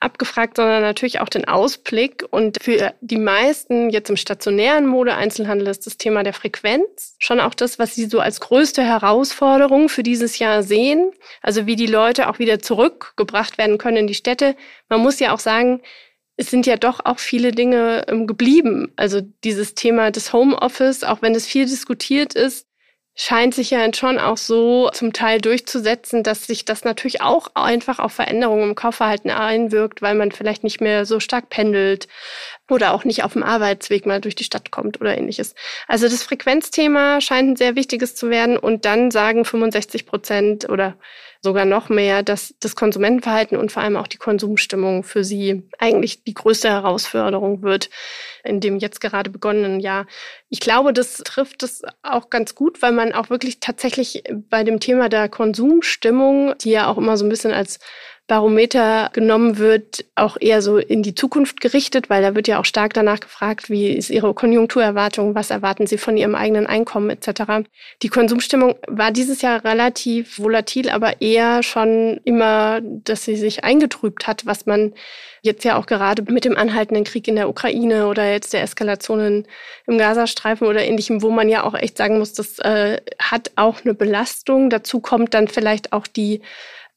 abgefragt, 0.00 0.56
sondern 0.56 0.82
natürlich 0.82 1.20
auch 1.20 1.28
den 1.28 1.46
Ausblick. 1.46 2.24
Und 2.30 2.58
für 2.62 2.94
die 3.00 3.16
meisten 3.16 3.90
jetzt 3.90 4.10
im 4.10 4.16
stationären 4.16 4.86
Modeeinzelhandel 4.86 5.68
ist 5.68 5.86
das 5.86 5.96
Thema 5.96 6.22
der 6.22 6.32
Frequenz 6.32 7.16
schon 7.18 7.40
auch 7.40 7.54
das, 7.54 7.78
was 7.78 7.94
sie 7.94 8.06
so 8.06 8.20
als 8.20 8.40
größte 8.40 8.82
Herausforderung 8.82 9.88
für 9.88 10.02
dieses 10.02 10.38
Jahr 10.38 10.62
sehen. 10.62 11.10
Also 11.42 11.66
wie 11.66 11.76
die 11.76 11.86
Leute 11.86 12.28
auch 12.28 12.38
wieder 12.38 12.60
zurückgebracht 12.60 13.58
werden 13.58 13.78
können 13.78 13.98
in 13.98 14.06
die 14.06 14.14
Städte. 14.14 14.54
Man 14.88 15.00
muss 15.00 15.18
ja 15.18 15.34
auch 15.34 15.40
sagen, 15.40 15.82
es 16.38 16.50
sind 16.50 16.66
ja 16.66 16.76
doch 16.76 17.00
auch 17.04 17.18
viele 17.18 17.50
Dinge 17.50 18.06
ähm, 18.06 18.28
geblieben. 18.28 18.92
Also 18.94 19.20
dieses 19.42 19.74
Thema 19.74 20.12
des 20.12 20.32
Homeoffice, 20.32 21.02
auch 21.02 21.20
wenn 21.20 21.34
es 21.34 21.46
viel 21.46 21.66
diskutiert 21.66 22.34
ist, 22.34 22.67
scheint 23.20 23.52
sich 23.52 23.70
ja 23.70 23.92
schon 23.92 24.18
auch 24.18 24.36
so 24.36 24.90
zum 24.90 25.12
Teil 25.12 25.40
durchzusetzen, 25.40 26.22
dass 26.22 26.46
sich 26.46 26.64
das 26.64 26.84
natürlich 26.84 27.20
auch 27.20 27.48
einfach 27.54 27.98
auf 27.98 28.12
Veränderungen 28.12 28.70
im 28.70 28.74
Kaufverhalten 28.76 29.30
einwirkt, 29.30 30.00
weil 30.02 30.14
man 30.14 30.30
vielleicht 30.30 30.62
nicht 30.62 30.80
mehr 30.80 31.04
so 31.04 31.18
stark 31.18 31.50
pendelt, 31.50 32.06
oder 32.70 32.92
auch 32.92 33.04
nicht 33.04 33.24
auf 33.24 33.32
dem 33.32 33.42
Arbeitsweg 33.42 34.06
mal 34.06 34.20
durch 34.20 34.34
die 34.34 34.44
Stadt 34.44 34.70
kommt 34.70 35.00
oder 35.00 35.16
ähnliches. 35.16 35.54
Also 35.86 36.06
das 36.06 36.22
Frequenzthema 36.22 37.20
scheint 37.20 37.50
ein 37.50 37.56
sehr 37.56 37.76
wichtiges 37.76 38.14
zu 38.14 38.30
werden 38.30 38.58
und 38.58 38.84
dann 38.84 39.10
sagen 39.10 39.44
65 39.44 40.06
Prozent 40.06 40.68
oder 40.68 40.96
sogar 41.40 41.64
noch 41.64 41.88
mehr, 41.88 42.22
dass 42.22 42.54
das 42.60 42.74
Konsumentenverhalten 42.74 43.56
und 43.56 43.70
vor 43.70 43.82
allem 43.82 43.96
auch 43.96 44.08
die 44.08 44.16
Konsumstimmung 44.16 45.04
für 45.04 45.24
sie 45.24 45.68
eigentlich 45.78 46.24
die 46.24 46.34
größte 46.34 46.68
Herausforderung 46.68 47.62
wird 47.62 47.90
in 48.48 48.60
dem 48.60 48.78
jetzt 48.78 49.00
gerade 49.00 49.30
begonnenen 49.30 49.80
Jahr. 49.80 50.06
Ich 50.48 50.60
glaube, 50.60 50.92
das 50.92 51.18
trifft 51.18 51.62
es 51.62 51.82
auch 52.02 52.30
ganz 52.30 52.54
gut, 52.54 52.82
weil 52.82 52.92
man 52.92 53.12
auch 53.12 53.30
wirklich 53.30 53.60
tatsächlich 53.60 54.24
bei 54.48 54.64
dem 54.64 54.80
Thema 54.80 55.08
der 55.08 55.28
Konsumstimmung, 55.28 56.56
die 56.58 56.70
ja 56.70 56.88
auch 56.88 56.98
immer 56.98 57.16
so 57.16 57.24
ein 57.24 57.28
bisschen 57.28 57.52
als 57.52 57.78
Barometer 58.28 59.08
genommen 59.14 59.56
wird, 59.56 60.04
auch 60.14 60.36
eher 60.38 60.60
so 60.60 60.76
in 60.76 61.02
die 61.02 61.14
Zukunft 61.14 61.62
gerichtet, 61.62 62.10
weil 62.10 62.20
da 62.20 62.34
wird 62.34 62.46
ja 62.46 62.60
auch 62.60 62.66
stark 62.66 62.92
danach 62.92 63.20
gefragt, 63.20 63.70
wie 63.70 63.88
ist 63.88 64.10
Ihre 64.10 64.34
Konjunkturerwartung, 64.34 65.34
was 65.34 65.48
erwarten 65.48 65.86
Sie 65.86 65.96
von 65.96 66.18
Ihrem 66.18 66.34
eigenen 66.34 66.66
Einkommen 66.66 67.08
etc. 67.08 67.66
Die 68.02 68.10
Konsumstimmung 68.10 68.74
war 68.86 69.12
dieses 69.12 69.40
Jahr 69.40 69.64
relativ 69.64 70.38
volatil, 70.38 70.90
aber 70.90 71.22
eher 71.22 71.62
schon 71.62 72.20
immer, 72.24 72.80
dass 72.82 73.24
sie 73.24 73.34
sich 73.36 73.64
eingetrübt 73.64 74.26
hat, 74.26 74.44
was 74.44 74.66
man 74.66 74.92
jetzt 75.40 75.64
ja 75.64 75.78
auch 75.78 75.86
gerade 75.86 76.22
mit 76.30 76.44
dem 76.44 76.56
anhaltenden 76.56 77.04
Krieg 77.04 77.28
in 77.28 77.36
der 77.36 77.48
Ukraine 77.48 78.08
oder 78.08 78.30
jetzt 78.30 78.52
der 78.52 78.62
Eskalationen 78.62 79.46
im 79.86 79.96
Gazastreifen 79.96 80.66
oder 80.66 80.84
ähnlichem, 80.84 81.22
wo 81.22 81.30
man 81.30 81.48
ja 81.48 81.64
auch 81.64 81.74
echt 81.74 81.96
sagen 81.96 82.18
muss, 82.18 82.34
das 82.34 82.58
äh, 82.58 83.00
hat 83.18 83.52
auch 83.56 83.84
eine 83.84 83.94
Belastung. 83.94 84.68
Dazu 84.68 85.00
kommt 85.00 85.32
dann 85.32 85.48
vielleicht 85.48 85.94
auch 85.94 86.06
die 86.06 86.42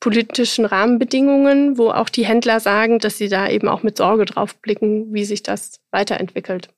politischen 0.02 0.66
Rahmenbedingungen, 0.66 1.78
wo 1.78 1.92
auch 1.92 2.10
die 2.10 2.26
Händler 2.26 2.60
sagen, 2.60 3.00
dass 3.00 3.18
sie 3.18 3.30
da 3.30 3.48
eben 3.48 3.70
auch 3.70 3.84
mit 3.84 3.98
Sorge 3.98 4.26
drauf 4.26 4.58
blicken, 4.58 5.14
wie 5.14 5.24
sich 5.24 5.44
das 5.44 5.80
weiterentwickelt. 5.92 6.70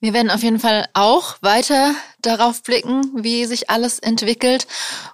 Wir 0.00 0.12
werden 0.12 0.30
auf 0.30 0.42
jeden 0.42 0.58
Fall 0.58 0.86
auch 0.92 1.36
weiter 1.40 1.94
darauf 2.20 2.62
blicken, 2.62 3.02
wie 3.22 3.46
sich 3.46 3.70
alles 3.70 4.00
entwickelt 4.00 4.66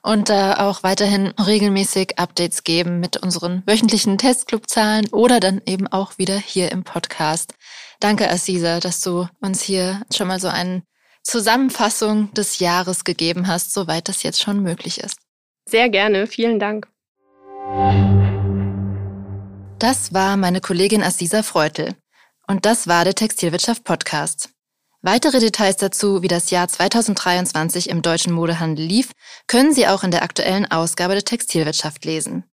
und 0.02 0.30
da 0.30 0.68
auch 0.68 0.82
weiterhin 0.82 1.28
regelmäßig 1.28 2.18
Updates 2.18 2.64
geben 2.64 2.98
mit 2.98 3.18
unseren 3.18 3.62
wöchentlichen 3.66 4.18
Testclub-Zahlen 4.18 5.06
oder 5.12 5.38
dann 5.38 5.62
eben 5.66 5.86
auch 5.86 6.18
wieder 6.18 6.36
hier 6.36 6.72
im 6.72 6.82
Podcast. 6.82 7.54
Danke, 8.00 8.28
Aziza, 8.28 8.80
dass 8.80 9.00
du 9.00 9.28
uns 9.40 9.62
hier 9.62 10.02
schon 10.12 10.26
mal 10.26 10.40
so 10.40 10.48
eine 10.48 10.82
Zusammenfassung 11.22 12.32
des 12.34 12.58
Jahres 12.58 13.04
gegeben 13.04 13.46
hast, 13.46 13.72
soweit 13.72 14.08
das 14.08 14.24
jetzt 14.24 14.42
schon 14.42 14.60
möglich 14.60 14.98
ist. 14.98 15.18
Sehr 15.68 15.88
gerne, 15.88 16.26
vielen 16.26 16.58
Dank. 16.58 16.88
Das 19.78 20.12
war 20.12 20.36
meine 20.36 20.60
Kollegin 20.60 21.02
Assisa 21.02 21.42
Freutel. 21.42 21.94
Und 22.46 22.66
das 22.66 22.86
war 22.86 23.04
der 23.04 23.14
Textilwirtschaft 23.14 23.84
Podcast. 23.84 24.50
Weitere 25.02 25.40
Details 25.40 25.78
dazu, 25.78 26.20
wie 26.22 26.28
das 26.28 26.50
Jahr 26.50 26.68
2023 26.68 27.88
im 27.88 28.02
deutschen 28.02 28.34
Modehandel 28.34 28.84
lief, 28.84 29.12
können 29.46 29.72
Sie 29.72 29.86
auch 29.86 30.04
in 30.04 30.10
der 30.10 30.22
aktuellen 30.22 30.70
Ausgabe 30.70 31.14
der 31.14 31.24
Textilwirtschaft 31.24 32.04
lesen. 32.04 32.44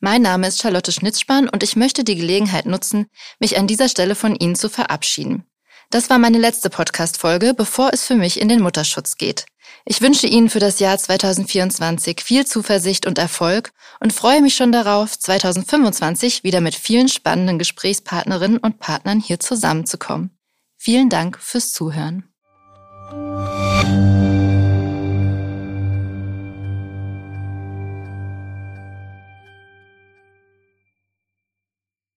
Mein 0.00 0.22
Name 0.22 0.48
ist 0.48 0.60
Charlotte 0.60 0.90
Schnitzspahn 0.90 1.48
und 1.48 1.62
ich 1.62 1.76
möchte 1.76 2.02
die 2.02 2.16
Gelegenheit 2.16 2.66
nutzen, 2.66 3.06
mich 3.38 3.56
an 3.56 3.68
dieser 3.68 3.88
Stelle 3.88 4.16
von 4.16 4.34
Ihnen 4.34 4.56
zu 4.56 4.68
verabschieden. 4.68 5.44
Das 5.92 6.08
war 6.08 6.18
meine 6.18 6.38
letzte 6.38 6.70
Podcast-Folge, 6.70 7.52
bevor 7.52 7.90
es 7.92 8.06
für 8.06 8.14
mich 8.14 8.40
in 8.40 8.48
den 8.48 8.62
Mutterschutz 8.62 9.18
geht. 9.18 9.44
Ich 9.84 10.00
wünsche 10.00 10.26
Ihnen 10.26 10.48
für 10.48 10.58
das 10.58 10.80
Jahr 10.80 10.96
2024 10.96 12.22
viel 12.22 12.46
Zuversicht 12.46 13.06
und 13.06 13.18
Erfolg 13.18 13.72
und 14.00 14.14
freue 14.14 14.40
mich 14.40 14.54
schon 14.54 14.72
darauf, 14.72 15.18
2025 15.18 16.44
wieder 16.44 16.62
mit 16.62 16.74
vielen 16.74 17.08
spannenden 17.08 17.58
Gesprächspartnerinnen 17.58 18.56
und 18.56 18.78
Partnern 18.78 19.20
hier 19.20 19.38
zusammenzukommen. 19.38 20.30
Vielen 20.78 21.10
Dank 21.10 21.38
fürs 21.38 21.72
Zuhören. 21.72 22.24